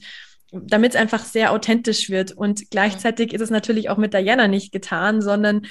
damit 0.52 0.92
es 0.92 1.02
einfach 1.02 1.24
sehr 1.24 1.52
authentisch 1.52 2.10
wird. 2.10 2.32
Und 2.32 2.70
gleichzeitig 2.72 3.34
ist 3.34 3.42
es 3.42 3.50
natürlich 3.50 3.90
auch 3.90 3.98
mit 3.98 4.14
Diana 4.14 4.48
nicht 4.48 4.72
getan, 4.72 5.22
sondern 5.22 5.66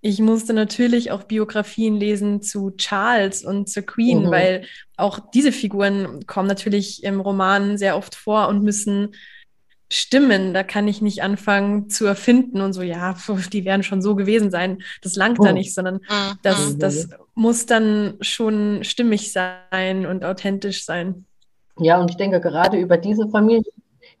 ich 0.00 0.20
musste 0.20 0.52
natürlich 0.52 1.10
auch 1.10 1.24
Biografien 1.24 1.96
lesen 1.96 2.40
zu 2.40 2.70
Charles 2.76 3.44
und 3.44 3.68
zur 3.68 3.82
Queen, 3.82 4.26
mhm. 4.26 4.30
weil 4.30 4.64
auch 4.96 5.18
diese 5.34 5.52
Figuren 5.52 6.24
kommen 6.26 6.48
natürlich 6.48 7.02
im 7.02 7.20
Roman 7.20 7.78
sehr 7.78 7.96
oft 7.96 8.14
vor 8.14 8.48
und 8.48 8.62
müssen 8.62 9.14
stimmen. 9.90 10.54
Da 10.54 10.62
kann 10.62 10.86
ich 10.86 11.02
nicht 11.02 11.22
anfangen 11.22 11.90
zu 11.90 12.06
erfinden 12.06 12.60
und 12.60 12.74
so, 12.74 12.82
ja, 12.82 13.16
die 13.52 13.64
werden 13.64 13.82
schon 13.82 14.02
so 14.02 14.14
gewesen 14.14 14.50
sein. 14.50 14.82
Das 15.02 15.16
langt 15.16 15.40
oh. 15.40 15.44
da 15.44 15.52
nicht, 15.52 15.74
sondern 15.74 15.96
mhm. 15.96 16.38
das, 16.42 16.74
mhm. 16.74 16.78
das 16.78 17.08
muss 17.34 17.66
dann 17.66 18.14
schon 18.20 18.84
stimmig 18.84 19.32
sein 19.32 20.06
und 20.06 20.24
authentisch 20.24 20.84
sein. 20.84 21.24
Ja, 21.80 22.00
und 22.00 22.10
ich 22.10 22.16
denke, 22.16 22.40
gerade 22.40 22.78
über 22.78 22.98
diese 22.98 23.28
Familie 23.28 23.70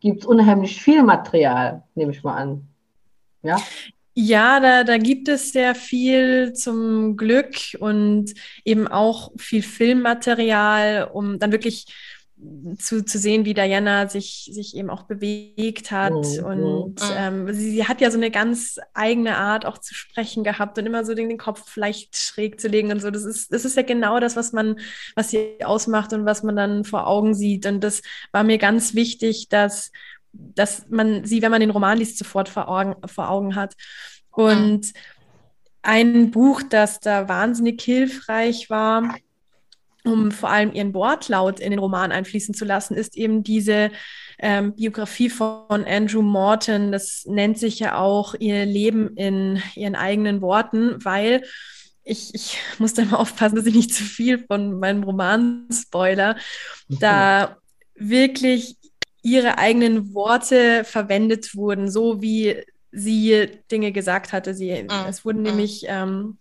gibt 0.00 0.20
es 0.22 0.26
unheimlich 0.26 0.80
viel 0.80 1.02
Material, 1.02 1.82
nehme 1.94 2.12
ich 2.12 2.22
mal 2.22 2.36
an. 2.36 2.68
Ja? 3.42 3.58
Ja, 4.20 4.58
da, 4.58 4.82
da 4.82 4.98
gibt 4.98 5.28
es 5.28 5.52
sehr 5.52 5.76
viel 5.76 6.52
zum 6.52 7.16
Glück 7.16 7.54
und 7.78 8.34
eben 8.64 8.88
auch 8.88 9.30
viel 9.36 9.62
Filmmaterial, 9.62 11.08
um 11.12 11.38
dann 11.38 11.52
wirklich 11.52 11.86
zu, 12.78 13.04
zu 13.04 13.16
sehen, 13.16 13.44
wie 13.44 13.54
Diana 13.54 14.08
sich, 14.08 14.50
sich 14.52 14.76
eben 14.76 14.90
auch 14.90 15.04
bewegt 15.04 15.92
hat. 15.92 16.12
Mhm. 16.12 16.44
Und 16.44 17.00
ähm, 17.16 17.54
sie, 17.54 17.70
sie, 17.70 17.86
hat 17.86 18.00
ja 18.00 18.10
so 18.10 18.16
eine 18.16 18.32
ganz 18.32 18.80
eigene 18.92 19.36
Art 19.36 19.64
auch 19.64 19.78
zu 19.78 19.94
sprechen 19.94 20.42
gehabt 20.42 20.76
und 20.78 20.86
immer 20.86 21.04
so 21.04 21.14
den, 21.14 21.28
den 21.28 21.38
Kopf 21.38 21.76
leicht 21.76 22.16
schräg 22.16 22.60
zu 22.60 22.66
legen 22.66 22.90
und 22.90 23.00
so. 23.00 23.12
Das 23.12 23.24
ist, 23.24 23.52
das 23.52 23.64
ist 23.64 23.76
ja 23.76 23.84
genau 23.84 24.18
das, 24.18 24.34
was 24.34 24.52
man, 24.52 24.80
was 25.14 25.30
sie 25.30 25.64
ausmacht 25.64 26.12
und 26.12 26.26
was 26.26 26.42
man 26.42 26.56
dann 26.56 26.82
vor 26.82 27.06
Augen 27.06 27.34
sieht. 27.34 27.66
Und 27.66 27.84
das 27.84 28.02
war 28.32 28.42
mir 28.42 28.58
ganz 28.58 28.96
wichtig, 28.96 29.48
dass 29.48 29.92
dass 30.32 30.88
man 30.88 31.24
sie, 31.24 31.42
wenn 31.42 31.50
man 31.50 31.60
den 31.60 31.70
Roman 31.70 31.98
liest, 31.98 32.18
sofort 32.18 32.48
vor 32.48 32.68
Augen, 32.68 32.96
vor 33.06 33.30
Augen 33.30 33.54
hat. 33.54 33.74
Und 34.30 34.92
ein 35.82 36.30
Buch, 36.30 36.62
das 36.62 37.00
da 37.00 37.28
wahnsinnig 37.28 37.80
hilfreich 37.82 38.68
war, 38.70 39.16
um 40.04 40.30
vor 40.30 40.50
allem 40.50 40.72
ihren 40.72 40.94
Wortlaut 40.94 41.60
in 41.60 41.70
den 41.70 41.80
Roman 41.80 42.12
einfließen 42.12 42.54
zu 42.54 42.64
lassen, 42.64 42.94
ist 42.94 43.16
eben 43.16 43.42
diese 43.42 43.90
ähm, 44.38 44.74
Biografie 44.74 45.30
von 45.30 45.84
Andrew 45.84 46.22
Morton. 46.22 46.92
Das 46.92 47.24
nennt 47.26 47.58
sich 47.58 47.78
ja 47.78 47.98
auch 47.98 48.34
ihr 48.38 48.64
Leben 48.64 49.16
in 49.16 49.62
ihren 49.74 49.96
eigenen 49.96 50.40
Worten, 50.40 51.04
weil 51.04 51.42
ich, 52.04 52.34
ich 52.34 52.58
muss 52.78 52.94
da 52.94 53.02
immer 53.02 53.20
aufpassen, 53.20 53.56
dass 53.56 53.66
ich 53.66 53.74
nicht 53.74 53.94
zu 53.94 54.02
viel 54.02 54.38
von 54.46 54.78
meinem 54.78 55.02
Roman 55.02 55.68
spoiler, 55.70 56.36
da 56.88 57.56
wirklich 57.94 58.76
ihre 59.22 59.58
eigenen 59.58 60.14
Worte 60.14 60.84
verwendet 60.84 61.54
wurden, 61.54 61.90
so 61.90 62.22
wie 62.22 62.62
sie 62.92 63.48
Dinge 63.70 63.92
gesagt 63.92 64.32
hatte. 64.32 64.54
Sie, 64.54 64.82
mhm. 64.82 64.90
Es 65.08 65.24
wurden 65.24 65.38
mhm. 65.38 65.44
nämlich 65.44 65.84
ähm, 65.88 66.38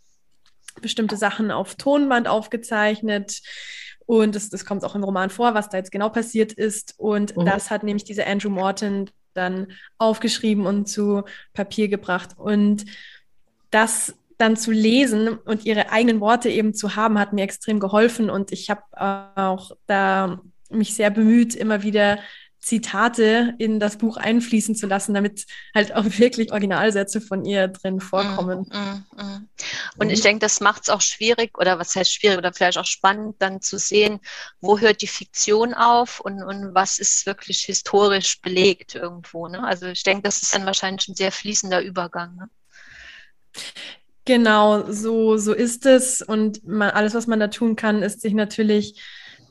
bestimmte 0.81 1.17
Sachen 1.17 1.51
auf 1.51 1.75
Tonband 1.75 2.27
aufgezeichnet 2.27 3.41
Und 4.07 4.35
das, 4.35 4.49
das 4.49 4.65
kommt 4.65 4.85
auch 4.85 4.95
im 4.95 5.03
Roman 5.03 5.29
vor, 5.29 5.53
was 5.53 5.69
da 5.69 5.77
jetzt 5.77 5.91
genau 5.91 6.09
passiert 6.09 6.53
ist. 6.53 6.95
Und 6.97 7.35
mhm. 7.35 7.45
das 7.45 7.69
hat 7.69 7.83
nämlich 7.83 8.05
dieser 8.05 8.25
Andrew 8.25 8.49
Morton 8.49 9.09
dann 9.33 9.67
aufgeschrieben 9.97 10.65
und 10.65 10.87
zu 10.87 11.23
Papier 11.53 11.89
gebracht. 11.89 12.29
Und 12.37 12.85
das 13.69 14.15
dann 14.37 14.55
zu 14.55 14.71
lesen 14.71 15.29
und 15.29 15.65
ihre 15.65 15.91
eigenen 15.91 16.21
Worte 16.21 16.49
eben 16.49 16.73
zu 16.73 16.95
haben, 16.95 17.19
hat 17.19 17.33
mir 17.33 17.43
extrem 17.43 17.79
geholfen. 17.79 18.29
Und 18.29 18.51
ich 18.51 18.69
habe 18.69 18.83
auch 19.35 19.71
da 19.87 20.39
mich 20.69 20.95
sehr 20.95 21.09
bemüht, 21.09 21.53
immer 21.55 21.83
wieder 21.83 22.19
Zitate 22.59 23.53
in 23.59 23.79
das 23.79 23.97
Buch 23.97 24.17
einfließen 24.17 24.75
zu 24.75 24.87
lassen, 24.87 25.13
damit 25.13 25.45
halt 25.73 25.93
auch 25.93 26.03
wirklich 26.17 26.51
Originalsätze 26.51 27.21
von 27.21 27.45
ihr 27.45 27.67
drin 27.67 28.01
vorkommen. 28.01 28.67
Mm, 28.69 29.21
mm, 29.21 29.23
mm. 29.23 29.49
Und 29.99 30.09
ich 30.09 30.21
denke, 30.21 30.39
das 30.39 30.59
macht 30.59 30.83
es 30.83 30.89
auch 30.89 31.01
schwierig 31.01 31.57
oder 31.57 31.79
was 31.79 31.95
heißt 31.95 32.13
schwierig 32.13 32.37
oder 32.37 32.53
vielleicht 32.53 32.77
auch 32.77 32.85
spannend, 32.85 33.35
dann 33.39 33.61
zu 33.61 33.77
sehen, 33.77 34.19
wo 34.59 34.79
hört 34.79 35.01
die 35.01 35.07
Fiktion 35.07 35.73
auf 35.73 36.19
und, 36.19 36.43
und 36.43 36.75
was 36.75 36.99
ist 36.99 37.25
wirklich 37.25 37.61
historisch 37.61 38.41
belegt 38.41 38.95
irgendwo. 38.95 39.47
Ne? 39.47 39.63
Also 39.63 39.87
ich 39.87 40.03
denke, 40.03 40.23
das 40.23 40.41
ist 40.41 40.53
dann 40.53 40.65
wahrscheinlich 40.65 41.07
ein 41.07 41.15
sehr 41.15 41.31
fließender 41.31 41.81
Übergang. 41.81 42.35
Ne? 42.35 42.49
Genau, 44.25 44.91
so, 44.91 45.37
so 45.37 45.53
ist 45.53 45.85
es. 45.85 46.21
Und 46.21 46.67
man, 46.67 46.89
alles, 46.89 47.13
was 47.13 47.27
man 47.27 47.39
da 47.39 47.47
tun 47.47 47.77
kann, 47.77 48.03
ist 48.03 48.21
sich 48.21 48.33
natürlich 48.33 49.01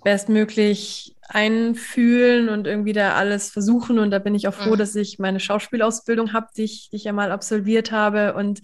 bestmöglich 0.05 1.16
einfühlen 1.29 2.49
und 2.49 2.67
irgendwie 2.67 2.93
da 2.93 3.15
alles 3.15 3.51
versuchen. 3.51 3.99
Und 3.99 4.11
da 4.11 4.19
bin 4.19 4.35
ich 4.35 4.49
auch 4.49 4.55
froh, 4.55 4.75
mhm. 4.75 4.79
dass 4.79 4.95
ich 4.95 5.19
meine 5.19 5.41
Schauspielausbildung 5.41 6.33
habe, 6.33 6.49
die 6.57 6.65
ich, 6.65 6.89
die 6.91 6.97
ich 6.97 7.05
ja 7.05 7.13
mal 7.13 7.33
absolviert 7.33 7.93
habe. 7.93 8.35
Und 8.35 8.61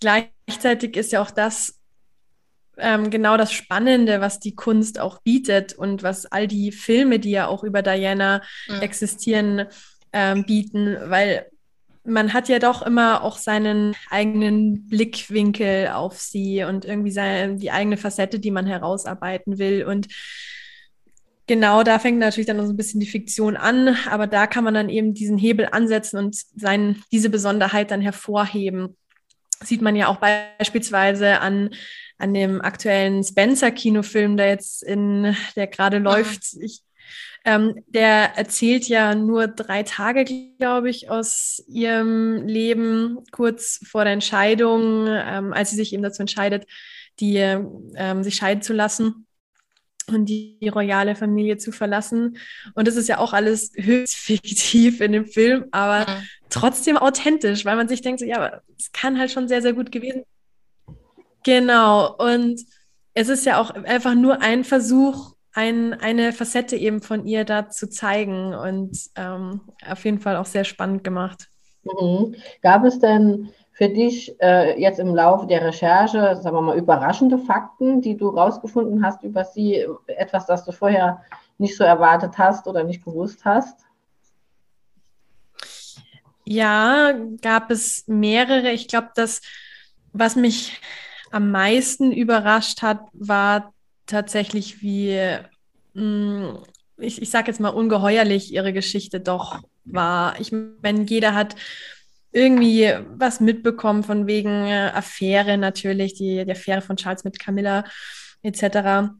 gleichzeitig 0.00 0.96
ist 0.96 1.12
ja 1.12 1.22
auch 1.22 1.30
das 1.30 1.78
ähm, 2.78 3.10
genau 3.10 3.36
das 3.36 3.52
Spannende, 3.52 4.20
was 4.20 4.38
die 4.38 4.54
Kunst 4.54 4.98
auch 5.00 5.22
bietet 5.22 5.72
und 5.72 6.02
was 6.02 6.26
all 6.26 6.46
die 6.46 6.72
Filme, 6.72 7.18
die 7.18 7.30
ja 7.30 7.46
auch 7.46 7.64
über 7.64 7.82
Diana 7.82 8.42
mhm. 8.68 8.80
existieren, 8.80 9.66
ähm, 10.12 10.44
bieten, 10.44 10.96
weil 11.04 11.46
man 12.04 12.32
hat 12.32 12.48
ja 12.48 12.58
doch 12.58 12.82
immer 12.82 13.22
auch 13.22 13.36
seinen 13.36 13.96
eigenen 14.10 14.88
Blickwinkel 14.88 15.88
auf 15.88 16.20
sie 16.20 16.62
und 16.62 16.84
irgendwie 16.84 17.10
seine, 17.10 17.56
die 17.56 17.70
eigene 17.70 17.96
Facette, 17.96 18.38
die 18.38 18.52
man 18.52 18.66
herausarbeiten 18.66 19.58
will. 19.58 19.84
Und 19.84 20.06
genau 21.46 21.82
da 21.82 21.98
fängt 21.98 22.18
natürlich 22.18 22.46
dann 22.46 22.64
so 22.64 22.72
ein 22.72 22.76
bisschen 22.76 23.00
die 23.00 23.06
Fiktion 23.06 23.56
an, 23.56 23.96
aber 24.10 24.26
da 24.26 24.46
kann 24.46 24.64
man 24.64 24.74
dann 24.74 24.88
eben 24.88 25.14
diesen 25.14 25.38
Hebel 25.38 25.68
ansetzen 25.70 26.18
und 26.18 26.36
sein, 26.54 27.02
diese 27.12 27.30
Besonderheit 27.30 27.90
dann 27.90 28.00
hervorheben. 28.00 28.96
sieht 29.62 29.82
man 29.82 29.96
ja 29.96 30.08
auch 30.08 30.16
beispielsweise 30.16 31.40
an, 31.40 31.70
an 32.18 32.34
dem 32.34 32.60
aktuellen 32.60 33.22
Spencer-Kinofilm, 33.22 34.36
der 34.36 34.48
jetzt 34.48 34.82
in, 34.82 35.36
der 35.54 35.66
gerade 35.66 35.98
läuft. 35.98 36.54
Ich 36.60 36.82
ähm, 37.44 37.84
der 37.86 38.36
erzählt 38.36 38.88
ja 38.88 39.14
nur 39.14 39.46
drei 39.46 39.84
Tage, 39.84 40.24
glaube 40.58 40.90
ich, 40.90 41.10
aus 41.10 41.62
ihrem 41.68 42.44
Leben 42.44 43.18
kurz 43.30 43.78
vor 43.86 44.02
der 44.02 44.14
Entscheidung, 44.14 45.06
ähm, 45.06 45.52
als 45.52 45.70
sie 45.70 45.76
sich 45.76 45.92
eben 45.92 46.02
dazu 46.02 46.22
entscheidet, 46.22 46.66
die, 47.20 47.36
ähm, 47.36 48.24
sich 48.24 48.34
scheiden 48.34 48.62
zu 48.62 48.72
lassen 48.72 49.25
und 50.08 50.26
die, 50.26 50.58
die, 50.60 50.68
royale 50.68 51.14
Familie 51.14 51.58
zu 51.58 51.72
verlassen. 51.72 52.38
Und 52.74 52.86
das 52.86 52.96
ist 52.96 53.08
ja 53.08 53.18
auch 53.18 53.32
alles 53.32 53.72
höchst 53.76 54.16
fiktiv 54.16 55.00
in 55.00 55.12
dem 55.12 55.26
Film, 55.26 55.66
aber 55.72 56.00
mhm. 56.00 56.22
trotzdem 56.48 56.96
authentisch, 56.96 57.64
weil 57.64 57.76
man 57.76 57.88
sich 57.88 58.02
denkt, 58.02 58.20
so, 58.20 58.26
ja, 58.26 58.60
es 58.78 58.92
kann 58.92 59.18
halt 59.18 59.30
schon 59.30 59.48
sehr, 59.48 59.62
sehr 59.62 59.72
gut 59.72 59.90
gewesen. 59.90 60.22
Genau. 61.44 62.14
Und 62.16 62.60
es 63.14 63.28
ist 63.28 63.46
ja 63.46 63.60
auch 63.60 63.70
einfach 63.70 64.14
nur 64.14 64.42
ein 64.42 64.64
Versuch, 64.64 65.34
ein, 65.52 65.94
eine 65.94 66.32
Facette 66.32 66.76
eben 66.76 67.00
von 67.00 67.26
ihr 67.26 67.44
da 67.44 67.70
zu 67.70 67.88
zeigen 67.88 68.54
und 68.54 68.98
ähm, 69.16 69.62
auf 69.88 70.04
jeden 70.04 70.20
Fall 70.20 70.36
auch 70.36 70.44
sehr 70.44 70.64
spannend 70.64 71.02
gemacht. 71.02 71.48
Mhm. 71.84 72.34
Gab 72.62 72.84
es 72.84 72.98
denn 72.98 73.48
für 73.76 73.90
dich 73.90 74.34
äh, 74.40 74.80
jetzt 74.80 74.98
im 74.98 75.14
Laufe 75.14 75.46
der 75.46 75.62
Recherche, 75.62 76.34
sagen 76.40 76.56
wir 76.56 76.62
mal, 76.62 76.78
überraschende 76.78 77.36
Fakten, 77.36 78.00
die 78.00 78.16
du 78.16 78.30
rausgefunden 78.30 79.04
hast 79.04 79.22
über 79.22 79.44
sie, 79.44 79.86
etwas, 80.06 80.46
das 80.46 80.64
du 80.64 80.72
vorher 80.72 81.22
nicht 81.58 81.76
so 81.76 81.84
erwartet 81.84 82.38
hast 82.38 82.66
oder 82.66 82.84
nicht 82.84 83.04
gewusst 83.04 83.44
hast? 83.44 83.80
Ja, 86.46 87.12
gab 87.42 87.70
es 87.70 88.04
mehrere. 88.06 88.70
Ich 88.70 88.88
glaube, 88.88 89.10
das, 89.14 89.42
was 90.14 90.36
mich 90.36 90.80
am 91.30 91.50
meisten 91.50 92.12
überrascht 92.12 92.80
hat, 92.80 93.00
war 93.12 93.74
tatsächlich, 94.06 94.80
wie, 94.80 95.20
mh, 95.92 96.02
mm, 96.02 96.62
ich, 96.96 97.20
ich 97.20 97.30
sage 97.30 97.48
jetzt 97.48 97.60
mal, 97.60 97.68
ungeheuerlich 97.68 98.54
ihre 98.54 98.72
Geschichte 98.72 99.20
doch 99.20 99.60
war. 99.84 100.40
Ich 100.40 100.50
meine, 100.50 101.02
jeder 101.02 101.34
hat 101.34 101.56
irgendwie 102.36 102.92
was 103.08 103.40
mitbekommen 103.40 104.02
von 104.02 104.26
wegen 104.26 104.66
äh, 104.66 104.90
Affäre 104.92 105.56
natürlich, 105.56 106.14
die, 106.14 106.44
die 106.44 106.52
Affäre 106.52 106.82
von 106.82 106.96
Charles 106.96 107.24
mit 107.24 107.38
Camilla 107.38 107.84
etc. 108.42 109.10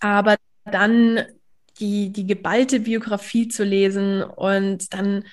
Aber 0.00 0.36
dann 0.64 1.22
die, 1.78 2.10
die 2.10 2.26
geballte 2.26 2.80
Biografie 2.80 3.48
zu 3.48 3.64
lesen 3.64 4.22
und 4.22 4.94
dann 4.94 5.24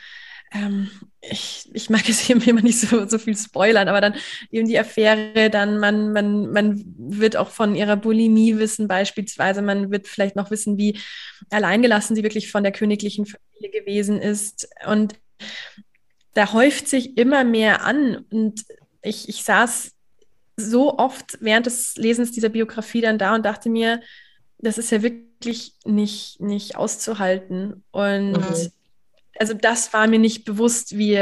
ähm, 0.53 0.89
ich, 1.21 1.69
ich 1.73 1.89
mag 1.89 2.07
es 2.09 2.29
eben 2.29 2.41
immer 2.41 2.61
nicht 2.61 2.79
so, 2.79 3.07
so 3.07 3.17
viel 3.17 3.37
spoilern, 3.37 3.87
aber 3.87 4.01
dann 4.01 4.15
eben 4.51 4.67
die 4.67 4.77
Affäre, 4.77 5.49
dann 5.49 5.79
man, 5.79 6.11
man, 6.11 6.51
man 6.51 6.83
wird 6.97 7.37
auch 7.37 7.49
von 7.49 7.75
ihrer 7.75 7.95
Bulimie 7.95 8.57
wissen, 8.57 8.89
beispielsweise, 8.89 9.61
man 9.61 9.89
wird 9.89 10.07
vielleicht 10.07 10.35
noch 10.35 10.51
wissen, 10.51 10.77
wie 10.77 10.99
alleingelassen 11.49 12.15
sie 12.15 12.23
wirklich 12.23 12.51
von 12.51 12.63
der 12.63 12.73
königlichen 12.73 13.25
Familie 13.25 13.79
gewesen 13.79 14.21
ist. 14.21 14.67
Und 14.85 15.15
da 16.33 16.53
häuft 16.53 16.87
sich 16.87 17.17
immer 17.17 17.43
mehr 17.43 17.83
an. 17.85 18.25
Und 18.31 18.63
ich, 19.01 19.29
ich 19.29 19.43
saß 19.43 19.91
so 20.55 20.97
oft 20.97 21.37
während 21.41 21.65
des 21.65 21.95
Lesens 21.95 22.31
dieser 22.31 22.49
Biografie 22.49 23.01
dann 23.01 23.17
da 23.17 23.35
und 23.35 23.45
dachte 23.45 23.69
mir, 23.69 24.01
das 24.59 24.77
ist 24.77 24.91
ja 24.91 25.01
wirklich 25.01 25.73
nicht, 25.83 26.39
nicht 26.39 26.75
auszuhalten. 26.75 27.83
Und 27.91 28.33
mhm 28.33 28.71
also 29.39 29.53
das 29.53 29.93
war 29.93 30.07
mir 30.07 30.19
nicht 30.19 30.45
bewusst, 30.45 30.97
wie 30.97 31.15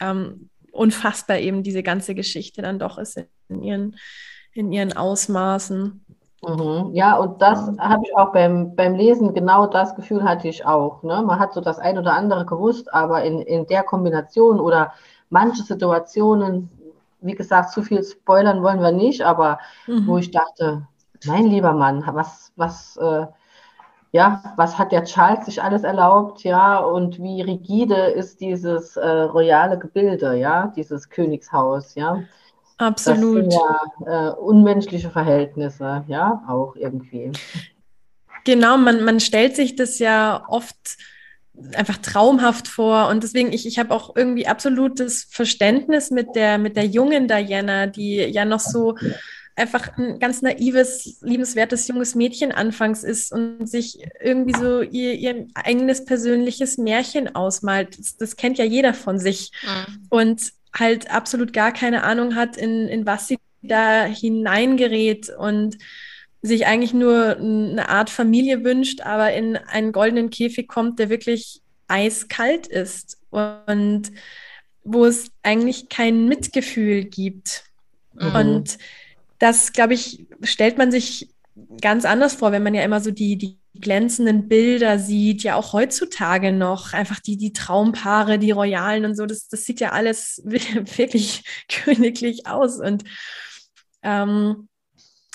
ähm, 0.00 0.50
unfassbar 0.70 1.38
eben 1.38 1.62
diese 1.62 1.82
ganze 1.82 2.14
Geschichte 2.14 2.62
dann 2.62 2.78
doch 2.78 2.98
ist 2.98 3.20
in 3.48 3.62
ihren, 3.62 3.96
in 4.52 4.72
ihren 4.72 4.92
Ausmaßen. 4.92 6.04
Mhm. 6.42 6.90
Ja, 6.92 7.16
und 7.16 7.40
das 7.40 7.70
habe 7.78 8.02
ich 8.04 8.16
auch 8.16 8.32
beim, 8.32 8.74
beim 8.74 8.94
Lesen, 8.94 9.32
genau 9.32 9.66
das 9.66 9.94
Gefühl 9.94 10.24
hatte 10.24 10.48
ich 10.48 10.66
auch. 10.66 11.02
Ne? 11.02 11.22
Man 11.22 11.38
hat 11.38 11.52
so 11.52 11.60
das 11.60 11.78
ein 11.78 11.98
oder 11.98 12.14
andere 12.14 12.44
gewusst, 12.44 12.92
aber 12.92 13.22
in, 13.22 13.40
in 13.42 13.66
der 13.66 13.84
Kombination 13.84 14.58
oder 14.58 14.92
manche 15.30 15.62
Situationen, 15.62 16.68
wie 17.20 17.34
gesagt, 17.34 17.70
zu 17.70 17.82
viel 17.82 18.02
spoilern 18.02 18.62
wollen 18.62 18.80
wir 18.80 18.90
nicht, 18.90 19.22
aber 19.22 19.60
mhm. 19.86 20.06
wo 20.08 20.18
ich 20.18 20.32
dachte, 20.32 20.86
mein 21.26 21.46
lieber 21.46 21.72
Mann, 21.72 22.02
was, 22.12 22.52
was, 22.56 22.96
äh, 22.96 23.26
ja, 24.10 24.42
was 24.56 24.78
hat 24.78 24.90
der 24.90 25.04
Charles 25.04 25.46
sich 25.46 25.62
alles 25.62 25.84
erlaubt, 25.84 26.42
ja, 26.42 26.78
und 26.78 27.22
wie 27.22 27.40
rigide 27.42 27.94
ist 27.94 28.40
dieses 28.40 28.96
äh, 28.96 29.08
royale 29.08 29.78
Gebilde, 29.78 30.36
ja, 30.36 30.72
dieses 30.74 31.08
Königshaus, 31.08 31.94
ja. 31.94 32.18
Absolut. 32.78 33.46
Das 33.46 33.54
sind 33.54 33.62
ja 34.06 34.28
äh, 34.30 34.32
unmenschliche 34.34 35.10
Verhältnisse, 35.10 36.04
ja, 36.08 36.42
auch 36.48 36.74
irgendwie. 36.76 37.32
Genau, 38.44 38.76
man, 38.76 39.04
man 39.04 39.20
stellt 39.20 39.56
sich 39.56 39.76
das 39.76 39.98
ja 39.98 40.44
oft 40.48 40.96
einfach 41.74 41.98
traumhaft 41.98 42.66
vor 42.66 43.08
und 43.08 43.22
deswegen 43.22 43.52
ich 43.52 43.66
ich 43.66 43.78
habe 43.78 43.94
auch 43.94 44.16
irgendwie 44.16 44.46
absolutes 44.46 45.28
Verständnis 45.30 46.10
mit 46.10 46.34
der 46.34 46.56
mit 46.56 46.76
der 46.76 46.86
jungen 46.86 47.28
Diana, 47.28 47.86
die 47.86 48.16
ja 48.16 48.46
noch 48.46 48.58
so 48.58 48.96
einfach 49.54 49.96
ein 49.98 50.18
ganz 50.18 50.42
naives, 50.42 51.18
liebenswertes 51.20 51.86
junges 51.88 52.14
Mädchen 52.14 52.52
anfangs 52.52 53.04
ist 53.04 53.32
und 53.32 53.66
sich 53.66 53.98
irgendwie 54.20 54.58
so 54.58 54.82
ihr, 54.82 55.14
ihr 55.14 55.46
eigenes 55.54 56.04
persönliches 56.04 56.78
Märchen 56.78 57.34
ausmalt. 57.34 57.98
Das, 57.98 58.16
das 58.16 58.36
kennt 58.36 58.58
ja 58.58 58.64
jeder 58.64 58.94
von 58.94 59.18
sich. 59.18 59.52
Mhm. 59.62 60.06
Und 60.08 60.52
halt 60.74 61.10
absolut 61.10 61.52
gar 61.52 61.72
keine 61.72 62.04
Ahnung 62.04 62.34
hat, 62.34 62.56
in, 62.56 62.88
in 62.88 63.06
was 63.06 63.28
sie 63.28 63.38
da 63.62 64.04
hineingerät 64.04 65.30
und 65.30 65.78
sich 66.42 66.66
eigentlich 66.66 66.92
nur 66.92 67.36
eine 67.36 67.88
Art 67.88 68.10
Familie 68.10 68.64
wünscht, 68.64 69.00
aber 69.02 69.32
in 69.32 69.56
einen 69.56 69.92
goldenen 69.92 70.30
Käfig 70.30 70.66
kommt, 70.66 70.98
der 70.98 71.08
wirklich 71.08 71.62
eiskalt 71.86 72.66
ist 72.66 73.18
und 73.30 74.10
wo 74.82 75.04
es 75.04 75.30
eigentlich 75.42 75.88
kein 75.88 76.26
Mitgefühl 76.26 77.04
gibt. 77.04 77.64
Mhm. 78.14 78.34
Und 78.34 78.78
das, 79.38 79.72
glaube 79.72 79.94
ich, 79.94 80.26
stellt 80.42 80.78
man 80.78 80.90
sich 80.90 81.28
ganz 81.80 82.04
anders 82.04 82.34
vor, 82.34 82.50
wenn 82.50 82.62
man 82.62 82.74
ja 82.74 82.82
immer 82.82 83.00
so 83.00 83.10
die, 83.12 83.36
die 83.36 83.58
glänzenden 83.82 84.48
Bilder 84.48 84.98
sieht, 84.98 85.42
ja 85.42 85.56
auch 85.56 85.74
heutzutage 85.74 86.52
noch, 86.52 86.94
einfach 86.94 87.20
die, 87.20 87.36
die 87.36 87.52
Traumpaare, 87.52 88.38
die 88.38 88.52
Royalen 88.52 89.04
und 89.04 89.16
so, 89.16 89.26
das, 89.26 89.48
das 89.48 89.64
sieht 89.64 89.80
ja 89.80 89.90
alles 89.90 90.40
wirklich 90.44 91.44
königlich 91.68 92.46
aus. 92.46 92.80
Und 92.80 93.04
ähm, 94.02 94.68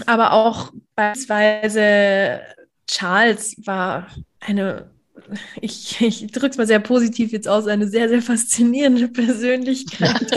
aber 0.05 0.33
auch 0.33 0.71
beispielsweise 0.95 2.41
Charles 2.87 3.55
war 3.65 4.07
eine, 4.39 4.89
ich, 5.61 6.01
ich 6.01 6.27
drücke 6.31 6.49
es 6.49 6.57
mal 6.57 6.67
sehr 6.67 6.79
positiv 6.79 7.31
jetzt 7.31 7.47
aus, 7.47 7.67
eine 7.67 7.87
sehr, 7.87 8.09
sehr 8.09 8.21
faszinierende 8.21 9.07
Persönlichkeit, 9.07 10.31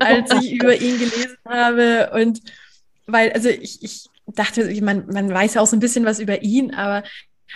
als 0.00 0.32
ich 0.42 0.52
über 0.52 0.74
ihn 0.74 0.98
gelesen 0.98 1.38
habe. 1.46 2.10
Und 2.14 2.40
weil, 3.06 3.32
also 3.32 3.48
ich, 3.48 3.82
ich 3.82 4.06
dachte, 4.26 4.68
man, 4.82 5.06
man 5.06 5.30
weiß 5.30 5.54
ja 5.54 5.62
auch 5.62 5.66
so 5.66 5.76
ein 5.76 5.80
bisschen 5.80 6.04
was 6.04 6.20
über 6.20 6.42
ihn, 6.42 6.74
aber 6.74 7.02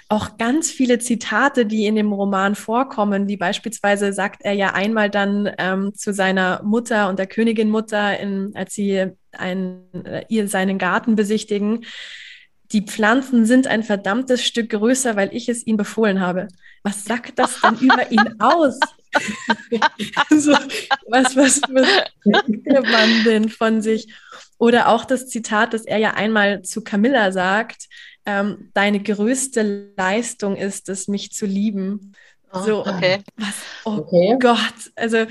auch 0.08 0.36
ganz 0.38 0.70
viele 0.70 0.98
Zitate, 0.98 1.66
die 1.66 1.86
in 1.86 1.96
dem 1.96 2.12
Roman 2.12 2.54
vorkommen, 2.54 3.28
wie 3.28 3.36
beispielsweise 3.36 4.12
sagt 4.12 4.42
er 4.42 4.52
ja 4.52 4.74
einmal 4.74 5.10
dann 5.10 5.50
ähm, 5.58 5.94
zu 5.94 6.12
seiner 6.12 6.62
Mutter 6.62 7.08
und 7.08 7.18
der 7.18 7.26
Königin 7.26 7.70
Mutter, 7.70 8.18
in, 8.18 8.52
als 8.54 8.74
sie 8.74 9.06
ein, 9.32 9.82
äh, 10.04 10.24
ihr 10.28 10.48
seinen 10.48 10.78
Garten 10.78 11.16
besichtigen, 11.16 11.84
die 12.72 12.82
Pflanzen 12.82 13.44
sind 13.44 13.66
ein 13.66 13.82
verdammtes 13.82 14.44
Stück 14.44 14.70
größer, 14.70 15.14
weil 15.16 15.34
ich 15.34 15.48
es 15.48 15.66
ihnen 15.66 15.76
befohlen 15.76 16.20
habe. 16.20 16.48
Was 16.82 17.04
sagt 17.04 17.38
das 17.38 17.60
denn 17.60 17.76
über 17.80 18.10
ihn 18.10 18.40
aus? 18.40 18.80
also, 20.30 20.52
was, 21.08 21.36
was, 21.36 21.60
was 21.68 21.88
denkt 22.24 22.66
der 22.66 22.82
Mann 22.82 23.24
denn 23.24 23.48
von 23.50 23.82
sich? 23.82 24.12
Oder 24.58 24.88
auch 24.88 25.04
das 25.04 25.28
Zitat, 25.28 25.74
das 25.74 25.84
er 25.84 25.98
ja 25.98 26.14
einmal 26.14 26.62
zu 26.62 26.82
Camilla 26.82 27.30
sagt, 27.32 27.88
ähm, 28.26 28.70
deine 28.74 29.02
größte 29.02 29.92
Leistung 29.96 30.56
ist 30.56 30.88
es, 30.88 31.08
mich 31.08 31.32
zu 31.32 31.46
lieben. 31.46 32.12
Oh, 32.52 32.60
so, 32.60 32.80
okay. 32.86 33.18
Was, 33.36 33.54
oh 33.84 33.98
okay. 33.98 34.36
Gott, 34.40 34.92
also, 34.96 35.26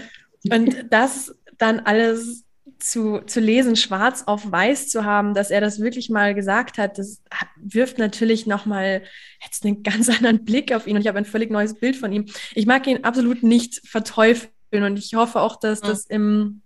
und 0.49 0.85
das 0.89 1.35
dann 1.57 1.79
alles 1.81 2.45
zu, 2.79 3.19
zu 3.19 3.39
lesen, 3.39 3.75
schwarz 3.75 4.23
auf 4.25 4.51
weiß 4.51 4.89
zu 4.89 5.05
haben, 5.05 5.33
dass 5.33 5.51
er 5.51 5.61
das 5.61 5.79
wirklich 5.79 6.09
mal 6.09 6.33
gesagt 6.33 6.77
hat, 6.77 6.97
das 6.97 7.21
wirft 7.55 7.99
natürlich 7.99 8.47
nochmal 8.47 9.03
jetzt 9.43 9.65
einen 9.65 9.83
ganz 9.83 10.09
anderen 10.15 10.43
Blick 10.43 10.73
auf 10.73 10.87
ihn 10.87 10.95
und 10.95 11.01
ich 11.01 11.07
habe 11.07 11.19
ein 11.19 11.25
völlig 11.25 11.51
neues 11.51 11.75
Bild 11.75 11.95
von 11.95 12.11
ihm. 12.11 12.25
Ich 12.53 12.65
mag 12.65 12.87
ihn 12.87 13.03
absolut 13.03 13.43
nicht 13.43 13.87
verteufeln 13.87 14.49
und 14.71 14.97
ich 14.97 15.13
hoffe 15.13 15.41
auch, 15.41 15.57
dass 15.59 15.81
mhm. 15.81 15.87
das 15.87 16.05
im 16.05 16.61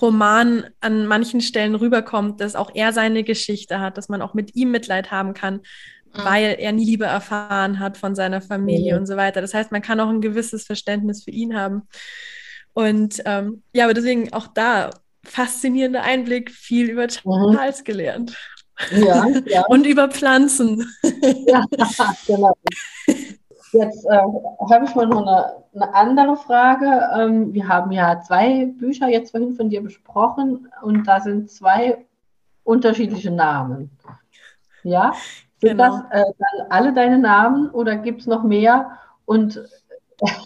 Roman 0.00 0.66
an 0.80 1.06
manchen 1.06 1.40
Stellen 1.40 1.74
rüberkommt, 1.74 2.40
dass 2.40 2.56
auch 2.56 2.70
er 2.74 2.92
seine 2.92 3.24
Geschichte 3.24 3.80
hat, 3.80 3.98
dass 3.98 4.08
man 4.08 4.22
auch 4.22 4.34
mit 4.34 4.54
ihm 4.54 4.70
Mitleid 4.70 5.10
haben 5.10 5.34
kann, 5.34 5.56
mhm. 5.56 6.24
weil 6.24 6.56
er 6.58 6.72
nie 6.72 6.84
Liebe 6.84 7.04
erfahren 7.04 7.78
hat 7.78 7.96
von 7.96 8.14
seiner 8.14 8.40
Familie 8.40 8.94
mhm. 8.94 9.00
und 9.00 9.06
so 9.06 9.16
weiter. 9.16 9.40
Das 9.40 9.54
heißt, 9.54 9.72
man 9.72 9.82
kann 9.82 10.00
auch 10.00 10.08
ein 10.08 10.20
gewisses 10.20 10.64
Verständnis 10.64 11.24
für 11.24 11.30
ihn 11.30 11.56
haben. 11.56 11.82
Und 12.72 13.22
ähm, 13.24 13.62
ja, 13.72 13.84
aber 13.84 13.94
deswegen 13.94 14.32
auch 14.32 14.48
da 14.48 14.90
faszinierender 15.24 16.02
Einblick, 16.02 16.50
viel 16.50 16.90
über 16.90 17.08
Charles 17.08 17.80
mhm. 17.80 17.84
gelernt. 17.84 18.36
Ja, 18.90 19.26
ja. 19.46 19.64
Und 19.68 19.86
über 19.86 20.08
Pflanzen. 20.08 20.90
Ja, 21.46 21.64
genau. 22.26 22.54
Jetzt 23.74 24.04
äh, 24.06 24.22
habe 24.70 24.84
ich 24.84 24.94
mal 24.94 25.06
noch 25.06 25.26
eine, 25.26 25.64
eine 25.74 25.94
andere 25.94 26.36
Frage. 26.36 27.08
Ähm, 27.18 27.52
wir 27.52 27.66
haben 27.66 27.90
ja 27.90 28.20
zwei 28.20 28.66
Bücher 28.66 29.08
jetzt 29.08 29.32
vorhin 29.32 29.54
von 29.54 29.68
dir 29.68 29.82
besprochen 29.82 30.68
und 30.82 31.08
da 31.08 31.20
sind 31.20 31.50
zwei 31.50 32.06
unterschiedliche 32.62 33.32
Namen. 33.32 33.90
Ja? 34.84 35.12
Sind 35.58 35.78
genau. 35.78 36.02
das 36.10 36.22
äh, 36.22 36.32
dann 36.38 36.70
alle 36.70 36.92
deine 36.92 37.18
Namen 37.18 37.68
oder 37.70 37.96
gibt 37.96 38.20
es 38.20 38.28
noch 38.28 38.44
mehr? 38.44 38.96
Und 39.24 39.60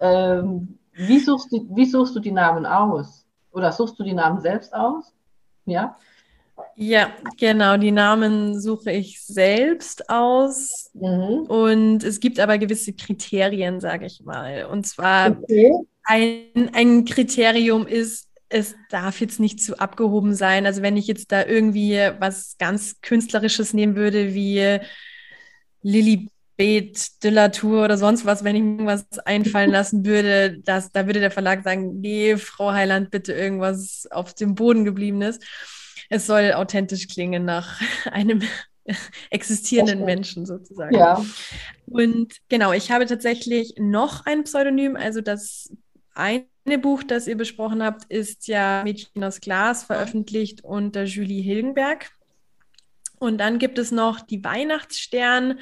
ähm, 0.00 0.78
wie, 0.94 1.20
suchst 1.20 1.52
du, 1.52 1.64
wie 1.70 1.86
suchst 1.86 2.16
du 2.16 2.20
die 2.20 2.32
Namen 2.32 2.66
aus? 2.66 3.24
Oder 3.52 3.70
suchst 3.70 4.00
du 4.00 4.02
die 4.02 4.14
Namen 4.14 4.40
selbst 4.40 4.74
aus? 4.74 5.14
Ja. 5.64 5.96
Ja, 6.76 7.12
genau. 7.36 7.76
Die 7.76 7.90
Namen 7.90 8.60
suche 8.60 8.92
ich 8.92 9.20
selbst 9.20 10.08
aus. 10.08 10.90
Mhm. 10.94 11.46
Und 11.48 12.04
es 12.04 12.20
gibt 12.20 12.38
aber 12.38 12.58
gewisse 12.58 12.92
Kriterien, 12.92 13.80
sage 13.80 14.06
ich 14.06 14.22
mal. 14.24 14.66
Und 14.66 14.86
zwar 14.86 15.38
okay. 15.42 15.72
ein, 16.04 16.70
ein 16.74 17.04
Kriterium 17.04 17.86
ist, 17.86 18.28
es 18.48 18.76
darf 18.90 19.20
jetzt 19.20 19.40
nicht 19.40 19.62
zu 19.62 19.78
abgehoben 19.78 20.34
sein. 20.34 20.66
Also 20.66 20.82
wenn 20.82 20.96
ich 20.96 21.06
jetzt 21.06 21.32
da 21.32 21.44
irgendwie 21.44 21.98
was 22.18 22.56
ganz 22.58 23.00
Künstlerisches 23.02 23.74
nehmen 23.74 23.96
würde, 23.96 24.34
wie 24.34 24.78
Lilly 25.82 26.28
Beet, 26.56 27.22
de 27.22 27.30
la 27.30 27.50
Tour 27.50 27.84
oder 27.84 27.96
sonst 27.96 28.26
was, 28.26 28.42
wenn 28.42 28.56
ich 28.56 28.62
irgendwas 28.62 29.06
einfallen 29.24 29.70
lassen 29.70 30.04
würde, 30.04 30.58
das, 30.64 30.90
da 30.90 31.06
würde 31.06 31.20
der 31.20 31.30
Verlag 31.30 31.62
sagen, 31.62 32.00
nee, 32.00 32.36
Frau 32.36 32.72
Heiland, 32.72 33.12
bitte 33.12 33.32
irgendwas 33.32 34.08
auf 34.10 34.34
dem 34.34 34.56
Boden 34.56 34.84
gebliebenes. 34.84 35.38
Es 36.08 36.26
soll 36.26 36.52
authentisch 36.52 37.08
klingen 37.08 37.44
nach 37.44 37.80
einem 38.10 38.42
existierenden 39.30 40.04
Menschen 40.04 40.46
sozusagen. 40.46 40.94
Ja. 40.94 41.24
Und 41.86 42.36
genau, 42.48 42.72
ich 42.72 42.90
habe 42.90 43.06
tatsächlich 43.06 43.74
noch 43.78 44.26
ein 44.26 44.44
Pseudonym, 44.44 44.96
also 44.96 45.20
das 45.20 45.72
eine 46.14 46.78
Buch, 46.80 47.02
das 47.02 47.28
ihr 47.28 47.36
besprochen 47.36 47.82
habt, 47.82 48.04
ist 48.10 48.48
ja 48.48 48.82
Mädchen 48.82 49.22
aus 49.22 49.40
Glas, 49.40 49.84
veröffentlicht 49.84 50.64
unter 50.64 51.04
Julie 51.04 51.42
Hilgenberg. 51.42 52.10
Und 53.20 53.38
dann 53.38 53.58
gibt 53.58 53.78
es 53.78 53.90
noch 53.90 54.20
die 54.20 54.42
Weihnachtsstern 54.44 55.60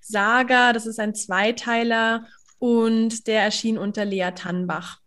Saga, 0.00 0.72
das 0.72 0.86
ist 0.86 1.00
ein 1.00 1.14
Zweiteiler 1.14 2.26
und 2.58 3.26
der 3.26 3.42
erschien 3.42 3.78
unter 3.78 4.04
Lea 4.04 4.30
Tannbach. 4.34 5.00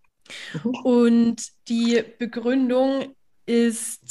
Mhm. 0.63 0.76
Und 0.84 1.47
die 1.67 2.04
Begründung 2.19 3.15
ist, 3.45 4.04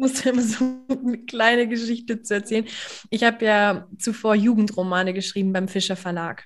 ich 0.00 0.12
muss 0.12 0.24
immer 0.24 0.42
so 0.42 0.64
eine 0.88 1.18
kleine 1.18 1.68
Geschichte 1.68 2.22
zu 2.22 2.34
erzählen. 2.34 2.64
Ich 3.10 3.22
habe 3.22 3.44
ja 3.44 3.86
zuvor 3.98 4.34
Jugendromane 4.34 5.12
geschrieben 5.12 5.52
beim 5.52 5.68
Fischer 5.68 5.96
Verlag. 5.96 6.44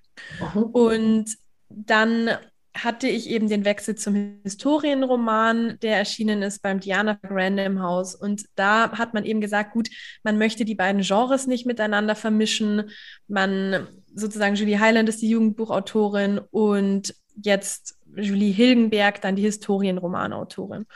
Mhm. 0.54 0.62
Und 0.62 1.36
dann 1.68 2.30
hatte 2.76 3.06
ich 3.06 3.30
eben 3.30 3.48
den 3.48 3.64
Wechsel 3.64 3.94
zum 3.94 4.40
Historienroman, 4.42 5.78
der 5.82 5.96
erschienen 5.96 6.42
ist 6.42 6.62
beim 6.62 6.80
Diana 6.80 7.20
Random 7.22 7.80
House. 7.80 8.16
Und 8.16 8.46
da 8.56 8.90
hat 8.98 9.14
man 9.14 9.24
eben 9.24 9.40
gesagt, 9.40 9.72
gut, 9.72 9.88
man 10.24 10.36
möchte 10.36 10.64
die 10.64 10.74
beiden 10.74 11.02
Genres 11.02 11.46
nicht 11.46 11.66
miteinander 11.66 12.16
vermischen. 12.16 12.90
Man, 13.28 13.86
sozusagen, 14.12 14.56
Julie 14.56 14.80
Highland 14.80 15.08
ist 15.08 15.22
die 15.22 15.28
Jugendbuchautorin 15.28 16.40
und 16.50 17.14
jetzt 17.40 17.96
Julie 18.16 18.52
Hilgenberg, 18.52 19.20
dann 19.20 19.36
die 19.36 19.42
Historienromanautorin. 19.42 20.86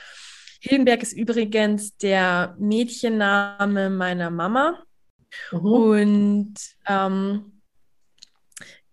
Hilgenberg 0.60 1.02
ist 1.02 1.12
übrigens 1.12 1.96
der 1.96 2.56
Mädchenname 2.58 3.90
meiner 3.90 4.30
Mama. 4.30 4.82
Mhm. 5.52 5.58
Und 5.58 6.54
ähm, 6.86 7.60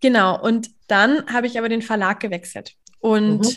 genau, 0.01 0.41
und 0.41 0.69
dann 0.87 1.25
habe 1.31 1.47
ich 1.47 1.57
aber 1.57 1.69
den 1.69 1.81
Verlag 1.81 2.19
gewechselt 2.19 2.75
und 2.99 3.39
mhm. 3.39 3.55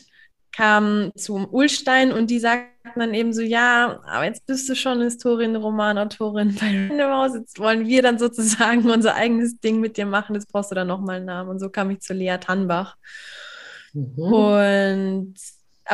kam 0.52 1.12
zum 1.16 1.46
Ulstein 1.52 2.12
und 2.12 2.30
die 2.30 2.38
sagten 2.38 2.70
dann 2.96 3.12
eben 3.12 3.32
so, 3.32 3.42
ja, 3.42 4.00
aber 4.06 4.24
jetzt 4.24 4.46
bist 4.46 4.68
du 4.68 4.74
schon 4.74 5.02
Historien, 5.02 5.56
Romanautorin 5.56 6.54
bei 6.54 6.88
Random 6.88 7.12
House, 7.12 7.34
jetzt 7.34 7.58
wollen 7.58 7.86
wir 7.86 8.02
dann 8.02 8.18
sozusagen 8.18 8.88
unser 8.90 9.14
eigenes 9.14 9.60
Ding 9.60 9.80
mit 9.80 9.96
dir 9.96 10.06
machen, 10.06 10.34
jetzt 10.34 10.50
brauchst 10.50 10.70
du 10.70 10.74
dann 10.74 10.88
nochmal 10.88 11.16
einen 11.16 11.26
Namen. 11.26 11.50
Und 11.50 11.58
so 11.58 11.68
kam 11.68 11.90
ich 11.90 12.00
zu 12.00 12.14
Lea 12.14 12.38
Tannbach. 12.38 12.96
Mhm. 13.92 14.18
Und 14.18 15.34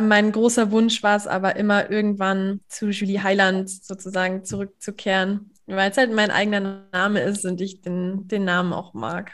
mein 0.02 0.32
großer 0.32 0.70
Wunsch 0.70 1.02
war 1.02 1.16
es 1.16 1.26
aber 1.26 1.56
immer 1.56 1.90
irgendwann 1.90 2.60
zu 2.68 2.88
Julie 2.90 3.22
Heiland 3.22 3.70
sozusagen 3.70 4.44
zurückzukehren, 4.44 5.52
weil 5.66 5.90
es 5.90 5.96
halt 5.96 6.12
mein 6.12 6.30
eigener 6.30 6.86
Name 6.92 7.20
ist 7.20 7.44
und 7.44 7.60
ich 7.60 7.80
den, 7.82 8.28
den 8.28 8.44
Namen 8.44 8.72
auch 8.72 8.94
mag. 8.94 9.32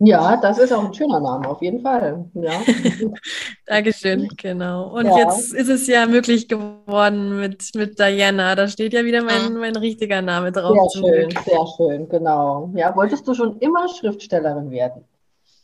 Ja, 0.00 0.36
das 0.36 0.58
ist 0.58 0.72
auch 0.72 0.84
ein 0.84 0.94
schöner 0.94 1.18
Name, 1.18 1.48
auf 1.48 1.60
jeden 1.60 1.80
Fall. 1.80 2.24
Ja. 2.34 2.52
Dankeschön, 3.66 4.28
genau. 4.36 4.94
Und 4.94 5.06
ja. 5.06 5.18
jetzt 5.18 5.52
ist 5.52 5.68
es 5.68 5.88
ja 5.88 6.06
möglich 6.06 6.46
geworden 6.46 7.40
mit, 7.40 7.74
mit 7.74 7.98
Diana. 7.98 8.54
Da 8.54 8.68
steht 8.68 8.92
ja 8.92 9.04
wieder 9.04 9.24
mein, 9.24 9.54
mein 9.54 9.74
richtiger 9.74 10.22
Name 10.22 10.52
drauf. 10.52 10.76
Sehr 10.92 11.02
schön, 11.02 11.30
sehr 11.30 11.66
schön, 11.76 12.08
genau. 12.08 12.70
Ja, 12.76 12.94
wolltest 12.94 13.26
du 13.26 13.34
schon 13.34 13.58
immer 13.58 13.88
Schriftstellerin 13.88 14.70
werden? 14.70 15.04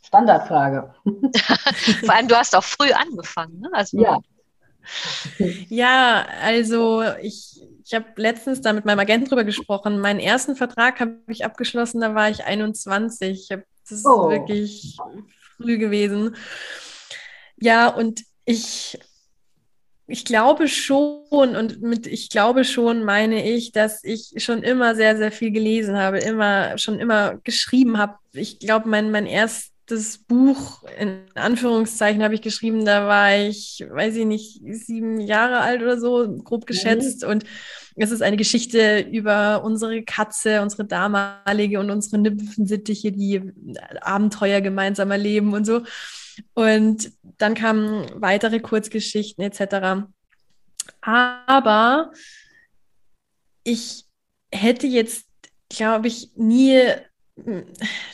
Standardfrage. 0.05 0.93
Vor 2.05 2.13
allem, 2.13 2.27
du 2.27 2.35
hast 2.35 2.55
auch 2.55 2.63
früh 2.63 2.91
angefangen, 2.91 3.59
ne? 3.59 3.69
Also, 3.73 3.99
ja. 3.99 4.19
Ja, 5.69 6.27
also 6.43 7.03
ich, 7.21 7.59
ich 7.83 7.93
habe 7.93 8.05
letztens 8.17 8.61
da 8.61 8.71
mit 8.71 8.85
meinem 8.85 8.99
Agenten 8.99 9.27
drüber 9.27 9.43
gesprochen. 9.43 9.99
Meinen 9.99 10.19
ersten 10.19 10.55
Vertrag 10.55 10.99
habe 10.99 11.17
ich 11.27 11.43
abgeschlossen, 11.43 12.01
da 12.01 12.13
war 12.13 12.29
ich 12.29 12.43
21. 12.43 13.31
Ich 13.31 13.51
habe 13.51 13.63
das 13.89 13.99
ist 13.99 14.05
oh. 14.05 14.29
wirklich 14.29 14.97
früh 15.57 15.77
gewesen. 15.77 16.35
Ja, 17.57 17.87
und 17.87 18.23
ich, 18.45 18.99
ich 20.07 20.25
glaube 20.25 20.67
schon, 20.67 21.55
und 21.55 21.81
mit 21.81 22.07
ich 22.07 22.29
glaube 22.29 22.63
schon 22.63 23.03
meine 23.03 23.47
ich, 23.47 23.71
dass 23.71 24.03
ich 24.03 24.33
schon 24.37 24.63
immer 24.63 24.95
sehr, 24.95 25.17
sehr 25.17 25.31
viel 25.31 25.51
gelesen 25.51 25.97
habe, 25.97 26.17
immer, 26.17 26.77
schon 26.77 26.99
immer 26.99 27.37
geschrieben 27.43 27.97
habe. 27.97 28.17
Ich 28.33 28.59
glaube, 28.59 28.89
mein, 28.89 29.11
mein 29.11 29.27
erst, 29.27 29.71
das 29.87 30.17
Buch, 30.17 30.83
in 30.99 31.21
Anführungszeichen 31.35 32.23
habe 32.23 32.33
ich 32.33 32.41
geschrieben, 32.41 32.85
da 32.85 33.07
war 33.07 33.35
ich, 33.37 33.85
weiß 33.87 34.15
ich 34.15 34.25
nicht, 34.25 34.61
sieben 34.63 35.19
Jahre 35.19 35.59
alt 35.59 35.81
oder 35.81 35.99
so, 35.99 36.27
grob 36.43 36.61
mhm. 36.61 36.65
geschätzt. 36.65 37.23
Mhm. 37.23 37.29
Und 37.29 37.43
es 37.95 38.11
ist 38.11 38.21
eine 38.21 38.37
Geschichte 38.37 38.99
über 38.99 39.63
unsere 39.63 40.03
Katze, 40.03 40.61
unsere 40.61 40.85
damalige 40.85 41.79
und 41.79 41.91
unsere 41.91 42.17
Nymphensittiche, 42.17 43.11
die 43.11 43.41
Abenteuer 44.01 44.61
gemeinsam 44.61 45.11
erleben 45.11 45.53
und 45.53 45.65
so. 45.65 45.83
Und 46.53 47.11
dann 47.37 47.53
kamen 47.53 48.07
weitere 48.15 48.59
Kurzgeschichten 48.59 49.43
etc. 49.43 50.07
Aber 51.01 52.11
ich 53.63 54.05
hätte 54.51 54.87
jetzt, 54.87 55.27
glaube 55.69 56.07
ich, 56.07 56.31
nie 56.35 56.81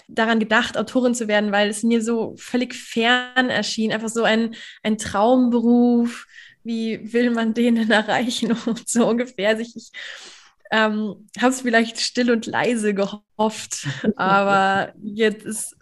daran 0.07 0.39
gedacht, 0.39 0.78
Autorin 0.78 1.13
zu 1.13 1.28
werden, 1.28 1.51
weil 1.51 1.69
es 1.69 1.84
mir 1.84 2.01
so 2.01 2.36
völlig 2.38 2.74
fern 2.74 3.49
erschien. 3.49 3.91
Einfach 3.91 4.09
so 4.09 4.24
ein, 4.24 4.55
ein 4.84 4.97
Traumberuf. 4.97 6.28
Wie 6.63 7.13
will 7.13 7.32
man 7.32 7.53
den 7.53 7.76
denn 7.76 7.91
erreichen? 7.91 8.51
Und 8.65 8.88
so 8.89 9.07
ungefähr. 9.07 9.49
Also 9.49 9.61
ich, 9.61 9.76
ich 9.76 9.91
ähm, 10.72 11.28
habe 11.39 11.53
es 11.53 11.61
vielleicht 11.61 11.99
still 11.99 12.32
und 12.32 12.45
leise 12.45 12.93
gehofft, 12.93 13.88
aber 14.15 14.93
jetzt 15.03 15.45
ist, 15.45 15.76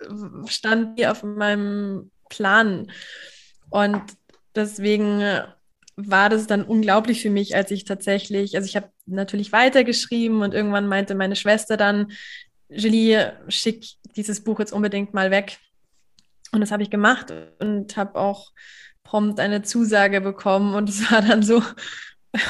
stand 0.48 0.98
hier 0.98 1.12
auf 1.12 1.22
meinem 1.22 2.10
Plan. 2.28 2.92
Und 3.70 4.02
deswegen 4.56 5.22
war 5.96 6.30
das 6.30 6.48
dann 6.48 6.64
unglaublich 6.64 7.22
für 7.22 7.30
mich, 7.30 7.56
als 7.56 7.72
ich 7.72 7.84
tatsächlich, 7.84 8.56
also 8.56 8.66
ich 8.66 8.76
habe 8.76 8.90
natürlich 9.06 9.52
weitergeschrieben 9.52 10.42
und 10.42 10.54
irgendwann 10.54 10.88
meinte 10.88 11.14
meine 11.14 11.36
Schwester 11.36 11.78
dann, 11.78 12.12
Julie, 12.70 13.34
schick 13.48 13.86
dieses 14.16 14.44
Buch 14.44 14.60
jetzt 14.60 14.74
unbedingt 14.74 15.14
mal 15.14 15.32
weg. 15.32 15.58
Und 16.52 16.62
das 16.62 16.72
habe 16.72 16.84
ich 16.84 16.90
gemacht 16.90 17.34
und 17.60 17.96
habe 17.98 18.20
auch 18.20 18.52
prompt 19.04 19.40
eine 19.40 19.62
Zusage 19.62 20.22
bekommen 20.22 20.76
und 20.76 20.90
es 20.90 21.12
war 21.12 21.22
dann 21.22 21.44
so, 21.44 21.62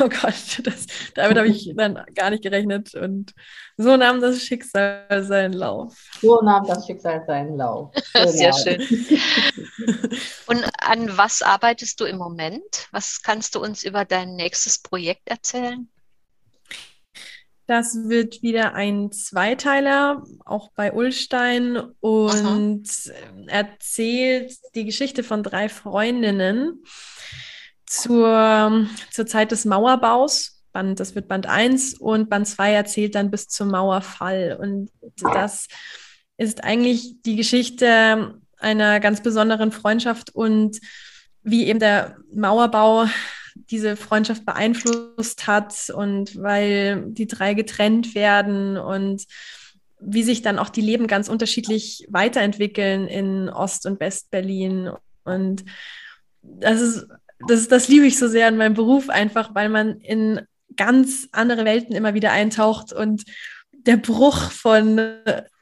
oh 0.02 0.10
Gott, 0.10 0.62
das, 0.64 0.88
damit 1.16 1.38
habe 1.38 1.48
ich 1.48 1.74
dann 1.76 2.04
gar 2.14 2.30
nicht 2.30 2.44
gerechnet. 2.44 2.96
Und 2.96 3.34
so 3.78 3.96
nahm 3.96 4.20
das 4.20 4.44
Schicksal 4.44 5.24
seinen 5.24 5.54
Lauf. 5.54 6.10
So 6.22 6.42
nahm 6.42 6.66
das 6.66 6.86
Schicksal 6.86 7.24
seinen 7.26 7.58
Lauf. 7.58 7.94
Genau. 8.14 8.28
Sehr 8.32 8.54
schön. 8.54 8.82
Und 10.48 10.66
an 10.80 11.18
was 11.18 11.42
arbeitest 11.42 12.00
du 12.00 12.06
im 12.06 12.18
Moment? 12.18 12.88
Was 12.92 13.22
kannst 13.22 13.56
du 13.56 13.62
uns 13.62 13.84
über 13.84 14.06
dein 14.06 14.36
nächstes 14.36 14.82
Projekt 14.82 15.30
erzählen? 15.30 15.90
Das 17.70 18.10
wird 18.10 18.42
wieder 18.42 18.74
ein 18.74 19.12
Zweiteiler, 19.12 20.24
auch 20.44 20.72
bei 20.72 20.92
Ulstein, 20.92 21.78
und 22.00 22.90
Aha. 22.90 23.44
erzählt 23.46 24.54
die 24.74 24.86
Geschichte 24.86 25.22
von 25.24 25.44
drei 25.44 25.70
Freundinnen 25.70 26.82
zur, 27.86 28.88
zur 29.12 29.28
Zeit 29.28 29.52
des 29.52 29.66
Mauerbaus. 29.66 30.64
Band, 30.72 31.00
das 31.00 31.14
wird 31.14 31.28
Band 31.28 31.46
1 31.46 31.94
und 32.00 32.28
Band 32.28 32.48
2 32.48 32.74
erzählt 32.74 33.14
dann 33.14 33.30
bis 33.30 33.48
zum 33.50 33.70
Mauerfall. 33.70 34.58
Und 34.60 34.90
das 35.22 35.68
ist 36.38 36.64
eigentlich 36.64 37.22
die 37.24 37.36
Geschichte 37.36 38.42
einer 38.58 39.00
ganz 39.00 39.22
besonderen 39.22 39.72
Freundschaft 39.72 40.34
und 40.34 40.80
wie 41.44 41.68
eben 41.68 41.78
der 41.78 42.18
Mauerbau 42.34 43.06
diese 43.70 43.96
Freundschaft 43.96 44.46
beeinflusst 44.46 45.48
hat 45.48 45.90
und 45.90 46.42
weil 46.42 47.04
die 47.08 47.28
drei 47.28 47.54
getrennt 47.54 48.16
werden 48.16 48.78
und 48.78 49.26
wie 50.00 50.24
sich 50.24 50.42
dann 50.42 50.60
auch 50.60 50.70
die 50.70 50.82
Leben 50.82 51.08
ganz 51.08 51.28
unterschiedlich 51.28 52.06
weiterentwickeln 52.10 53.08
in 53.08 53.50
Ost- 53.50 53.86
und 53.86 54.00
West-Berlin. 54.00 54.92
Und 55.26 55.66
das 56.42 56.80
ist 56.80 57.08
das, 57.48 57.68
das 57.68 57.88
liebe 57.88 58.06
ich 58.06 58.18
so 58.18 58.28
sehr 58.28 58.48
an 58.48 58.58
meinem 58.58 58.74
Beruf, 58.74 59.10
einfach 59.10 59.56
weil 59.56 59.70
man 59.70 60.00
in 60.02 60.42
ganz 60.76 61.28
andere 61.32 61.66
Welten 61.66 61.96
immer 61.96 62.14
wieder 62.14 62.32
eintaucht 62.32 62.94
und 62.94 63.24
der 63.72 63.98
Bruch 63.98 64.52
von 64.52 65.00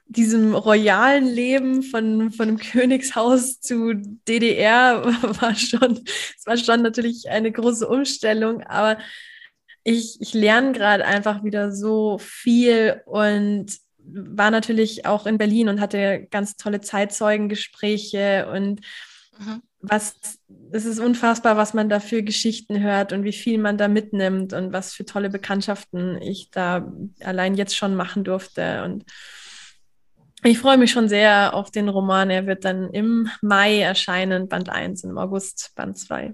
diesem 0.10 0.56
royalen 0.56 1.26
Leben 1.26 1.84
von, 1.84 2.32
von 2.32 2.48
einem 2.48 2.58
Königshaus 2.58 3.60
zu 3.60 3.94
DDR 4.28 5.06
war 5.42 5.56
schon, 5.56 6.04
es 6.38 6.46
war 6.46 6.58
schon 6.58 6.82
natürlich 6.82 7.30
eine 7.30 7.52
große 7.52 7.88
Umstellung, 7.88 8.64
aber 8.64 8.98
ich, 9.84 10.18
ich 10.20 10.34
lerne 10.34 10.74
gerade 10.74 11.06
einfach 11.06 11.44
wieder 11.44 11.72
so 11.72 12.18
viel 12.20 13.02
und 13.06 13.78
war 14.00 14.52
natürlich 14.52 15.06
auch 15.06 15.26
in 15.26 15.38
Berlin 15.38 15.70
und 15.70 15.82
hatte 15.82 16.28
ganz 16.30 16.56
tolle 16.56 16.82
Zeitzeugengespräche 16.82 18.50
und 18.52 18.82
mhm 19.38 19.62
was, 19.90 20.40
es 20.72 20.86
ist 20.86 21.00
unfassbar, 21.00 21.58
was 21.58 21.74
man 21.74 21.90
da 21.90 22.00
für 22.00 22.24
Geschichten 22.24 22.82
hört 22.82 23.14
und 23.14 23.24
wie 23.24 23.34
viel 23.34 23.58
man 23.58 23.78
da 23.78 23.88
mitnimmt 23.88 24.54
und 24.54 24.74
was 24.74 24.94
für 24.94 25.06
tolle 25.06 25.30
Bekanntschaften 25.30 26.22
ich 26.22 26.50
da 26.52 26.92
allein 27.22 27.56
jetzt 27.56 27.76
schon 27.76 27.96
machen 27.96 28.24
durfte. 28.24 28.84
Und 28.84 29.06
ich 30.48 30.60
freue 30.60 30.78
mich 30.78 30.92
schon 30.92 31.10
sehr 31.10 31.54
auf 31.54 31.72
den 31.72 31.90
Roman. 31.90 32.30
Er 32.30 32.46
wird 32.46 32.66
dann 32.66 32.92
im 32.92 33.30
Mai 33.42 33.80
erscheinen, 33.80 34.48
Band 34.48 34.70
1, 34.70 35.04
im 35.04 35.18
August 35.18 35.72
Band 35.76 35.98
2. 35.98 36.34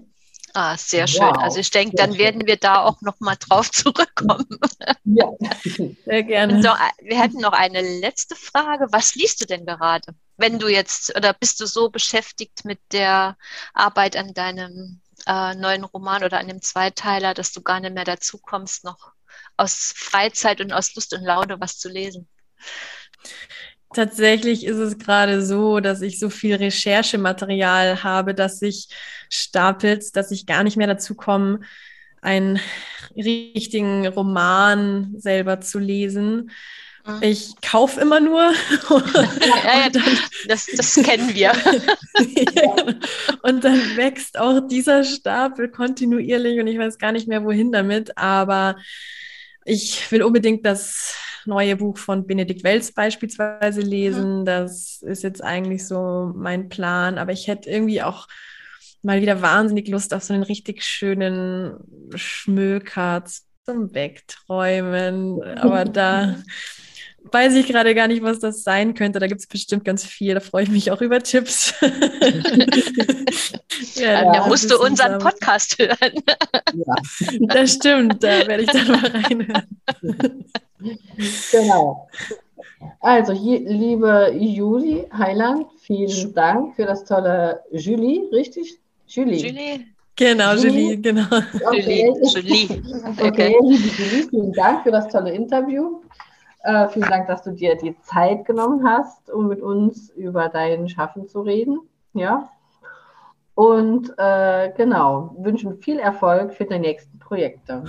Ah, 0.56 0.76
sehr 0.76 1.08
schön. 1.08 1.22
Wow. 1.22 1.38
Also 1.38 1.58
ich 1.58 1.70
denke, 1.70 1.96
dann 1.96 2.16
werden 2.16 2.46
wir 2.46 2.56
da 2.56 2.82
auch 2.82 3.00
noch 3.00 3.18
mal 3.18 3.34
drauf 3.34 3.72
zurückkommen. 3.72 4.46
Ja, 5.04 5.28
sehr 6.04 6.22
gerne. 6.22 6.62
So, 6.62 6.68
wir 7.02 7.20
hätten 7.20 7.40
noch 7.40 7.52
eine 7.52 7.80
letzte 7.80 8.36
Frage. 8.36 8.86
Was 8.92 9.16
liest 9.16 9.40
du 9.40 9.46
denn 9.46 9.66
gerade? 9.66 10.14
Wenn 10.36 10.60
du 10.60 10.68
jetzt, 10.68 11.16
oder 11.16 11.32
bist 11.34 11.60
du 11.60 11.66
so 11.66 11.90
beschäftigt 11.90 12.64
mit 12.64 12.78
der 12.92 13.36
Arbeit 13.72 14.16
an 14.16 14.32
deinem 14.32 15.00
äh, 15.26 15.56
neuen 15.56 15.82
Roman 15.82 16.22
oder 16.22 16.38
an 16.38 16.46
dem 16.46 16.62
Zweiteiler, 16.62 17.34
dass 17.34 17.52
du 17.52 17.60
gar 17.60 17.80
nicht 17.80 17.94
mehr 17.94 18.04
dazu 18.04 18.38
kommst, 18.38 18.84
noch 18.84 19.12
aus 19.56 19.92
Freizeit 19.96 20.60
und 20.60 20.72
aus 20.72 20.94
Lust 20.94 21.14
und 21.14 21.24
Laune 21.24 21.60
was 21.60 21.78
zu 21.78 21.88
lesen? 21.88 22.28
Tatsächlich 23.94 24.66
ist 24.66 24.78
es 24.78 24.98
gerade 24.98 25.44
so, 25.44 25.80
dass 25.80 26.02
ich 26.02 26.18
so 26.18 26.28
viel 26.28 26.56
Recherchematerial 26.56 28.02
habe, 28.02 28.34
dass 28.34 28.58
sich 28.58 28.88
stapelt, 29.30 30.16
dass 30.16 30.30
ich 30.30 30.46
gar 30.46 30.64
nicht 30.64 30.76
mehr 30.76 30.86
dazu 30.86 31.14
komme, 31.14 31.60
einen 32.20 32.58
richtigen 33.16 34.06
Roman 34.06 35.14
selber 35.16 35.60
zu 35.60 35.78
lesen. 35.78 36.50
Mhm. 37.06 37.18
Ich 37.20 37.54
kaufe 37.60 38.00
immer 38.00 38.18
nur. 38.18 38.42
ja, 38.90 39.84
ja, 39.84 40.16
das, 40.48 40.66
das 40.74 40.94
kennen 40.96 41.34
wir. 41.34 41.52
Genau. 42.16 42.76
und 43.42 43.64
dann 43.64 43.96
wächst 43.96 44.38
auch 44.38 44.66
dieser 44.66 45.04
Stapel 45.04 45.68
kontinuierlich 45.68 46.60
und 46.60 46.66
ich 46.66 46.78
weiß 46.78 46.98
gar 46.98 47.12
nicht 47.12 47.28
mehr, 47.28 47.44
wohin 47.44 47.72
damit. 47.72 48.16
Aber 48.16 48.76
ich 49.64 50.10
will 50.10 50.22
unbedingt 50.22 50.64
das 50.64 51.14
neue 51.46 51.76
Buch 51.76 51.98
von 51.98 52.26
Benedikt 52.26 52.64
Welz 52.64 52.92
beispielsweise 52.92 53.80
lesen. 53.80 54.40
Mhm. 54.40 54.44
Das 54.44 55.02
ist 55.02 55.22
jetzt 55.22 55.42
eigentlich 55.42 55.86
so 55.86 56.32
mein 56.34 56.68
Plan. 56.68 57.18
Aber 57.18 57.32
ich 57.32 57.48
hätte 57.48 57.70
irgendwie 57.70 58.02
auch 58.02 58.26
mal 59.02 59.20
wieder 59.20 59.42
wahnsinnig 59.42 59.88
Lust 59.88 60.14
auf 60.14 60.22
so 60.22 60.34
einen 60.34 60.42
richtig 60.42 60.82
schönen 60.82 61.76
Schmöker 62.14 63.24
zum 63.64 63.94
Wegträumen. 63.94 65.42
Aber 65.42 65.84
da 65.84 66.36
weiß 67.32 67.54
ich 67.54 67.66
gerade 67.66 67.94
gar 67.94 68.08
nicht, 68.08 68.22
was 68.22 68.38
das 68.38 68.62
sein 68.62 68.94
könnte. 68.94 69.18
Da 69.18 69.26
gibt 69.26 69.40
es 69.40 69.46
bestimmt 69.46 69.84
ganz 69.84 70.04
viel. 70.04 70.34
Da 70.34 70.40
freue 70.40 70.64
ich 70.64 70.70
mich 70.70 70.90
auch 70.90 71.00
über 71.00 71.20
Tipps. 71.20 71.74
ja, 73.94 74.32
da 74.32 74.46
musst 74.46 74.70
du 74.70 74.78
unseren 74.78 75.18
Podcast 75.18 75.78
hören. 75.78 76.12
ja. 76.72 76.94
Das 77.48 77.72
stimmt, 77.74 78.22
da 78.22 78.46
werde 78.46 78.62
ich 78.64 78.70
dann 78.70 78.88
mal 78.88 79.06
reinhören. 79.06 79.66
genau. 81.50 82.08
Also, 83.00 83.32
hier, 83.32 83.60
liebe 83.60 84.34
Julie 84.38 85.06
Heiland, 85.16 85.66
vielen 85.80 86.34
Dank 86.34 86.76
für 86.76 86.84
das 86.84 87.04
tolle 87.04 87.60
Julie, 87.72 88.28
richtig? 88.32 88.78
Julie. 89.06 89.36
Julie. 89.36 89.86
Genau, 90.16 90.54
Julie, 90.54 90.96
genau. 90.98 91.26
Okay. 91.66 92.12
Julie. 92.34 92.66
Julie. 92.66 92.82
Okay. 93.18 93.28
okay, 93.28 93.56
liebe 93.62 93.88
Julie, 93.88 94.28
vielen 94.28 94.52
Dank 94.52 94.82
für 94.84 94.90
das 94.90 95.08
tolle 95.08 95.32
Interview. 95.32 96.00
Äh, 96.64 96.88
vielen 96.88 97.10
Dank, 97.10 97.26
dass 97.26 97.42
du 97.42 97.52
dir 97.52 97.76
die 97.76 97.94
Zeit 98.00 98.46
genommen 98.46 98.88
hast, 98.88 99.30
um 99.30 99.48
mit 99.48 99.60
uns 99.60 100.08
über 100.08 100.48
dein 100.48 100.88
Schaffen 100.88 101.28
zu 101.28 101.42
reden. 101.42 101.78
Ja. 102.14 102.50
Und 103.54 104.12
äh, 104.16 104.72
genau, 104.74 105.36
wünschen 105.38 105.78
viel 105.82 105.98
Erfolg 105.98 106.54
für 106.54 106.64
deine 106.64 106.80
nächsten 106.80 107.18
Projekte. 107.18 107.84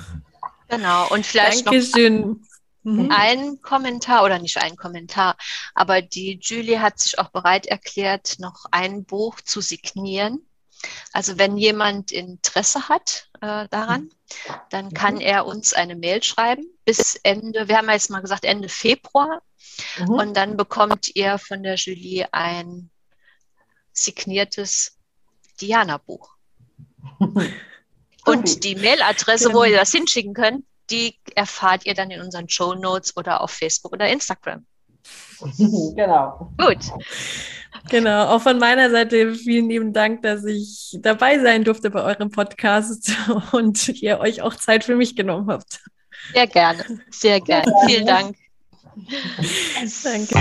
Genau, 0.68 1.08
und 1.10 1.26
vielleicht 1.26 1.66
Dankeschön. 1.66 2.22
noch 2.84 2.92
mhm. 2.92 3.12
ein 3.16 3.62
Kommentar 3.62 4.26
oder 4.26 4.40
nicht 4.40 4.62
ein 4.62 4.76
Kommentar, 4.76 5.38
aber 5.74 6.02
die 6.02 6.38
Julie 6.42 6.82
hat 6.82 7.00
sich 7.00 7.18
auch 7.18 7.30
bereit 7.30 7.68
erklärt, 7.68 8.36
noch 8.40 8.66
ein 8.72 9.06
Buch 9.06 9.40
zu 9.40 9.62
signieren. 9.62 10.46
Also 11.12 11.38
wenn 11.38 11.58
jemand 11.58 12.12
Interesse 12.12 12.90
hat 12.90 13.30
äh, 13.42 13.68
daran, 13.70 14.10
dann 14.70 14.94
kann 14.94 15.16
mhm. 15.16 15.22
er 15.22 15.46
uns 15.46 15.74
eine 15.74 15.96
Mail 15.96 16.24
schreiben 16.24 16.66
bis 16.86 17.16
Ende, 17.24 17.68
wir 17.68 17.78
haben 17.78 17.90
jetzt 17.90 18.10
mal 18.10 18.22
gesagt 18.22 18.46
Ende 18.46 18.70
Februar. 18.70 19.42
Mhm. 20.00 20.10
Und 20.10 20.34
dann 20.38 20.56
bekommt 20.56 21.16
ihr 21.16 21.38
von 21.38 21.64
der 21.64 21.76
Julie 21.76 22.28
ein 22.32 22.90
signiertes 23.92 24.98
Diana-Buch. 25.60 26.30
Und 28.26 28.64
die 28.64 28.76
Mailadresse, 28.76 29.54
wo 29.54 29.64
ihr 29.64 29.78
das 29.78 29.92
hinschicken 29.92 30.34
könnt, 30.34 30.66
die 30.90 31.20
erfahrt 31.36 31.86
ihr 31.86 31.94
dann 31.94 32.12
in 32.12 32.22
unseren 32.22 32.50
Show 32.50 32.76
Notes 32.76 33.16
oder 33.18 33.42
auf 33.42 33.52
Facebook 33.52 33.94
oder 33.94 34.08
Instagram. 34.08 34.66
genau. 35.96 36.52
Gut. 36.58 36.80
Genau, 37.90 38.26
auch 38.30 38.42
von 38.42 38.58
meiner 38.58 38.90
Seite 38.90 39.36
vielen 39.36 39.70
lieben 39.70 39.94
Dank, 39.94 40.24
dass 40.24 40.44
ich 40.44 40.98
dabei 41.02 41.40
sein 41.40 41.64
durfte 41.64 41.92
bei 41.92 42.02
eurem 42.02 42.32
Podcast 42.32 43.16
und 43.52 43.90
ihr 44.02 44.20
euch 44.20 44.42
auch 44.42 44.56
Zeit 44.56 44.84
für 44.84 44.96
mich 44.96 45.16
genommen 45.16 45.50
habt. 45.50 45.82
Sehr 46.34 46.48
gerne, 46.48 46.84
sehr 47.12 47.40
gerne. 47.42 47.72
Vielen 47.86 48.06
Dank. 48.08 48.36
Danke. 50.04 50.36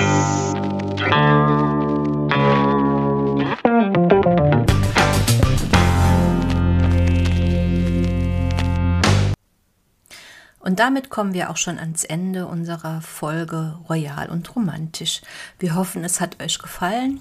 Und 10.61 10.79
damit 10.79 11.11
kommen 11.11 11.35
wir 11.35 11.51
auch 11.51 11.59
schon 11.59 11.79
ans 11.79 12.05
Ende 12.05 12.47
unserer 12.47 13.03
Folge 13.03 13.79
Royal 13.91 14.31
und 14.31 14.57
Romantisch. 14.57 15.21
Wir 15.59 15.75
hoffen, 15.75 16.05
es 16.05 16.23
hat 16.23 16.43
euch 16.43 16.59
gefallen 16.59 17.21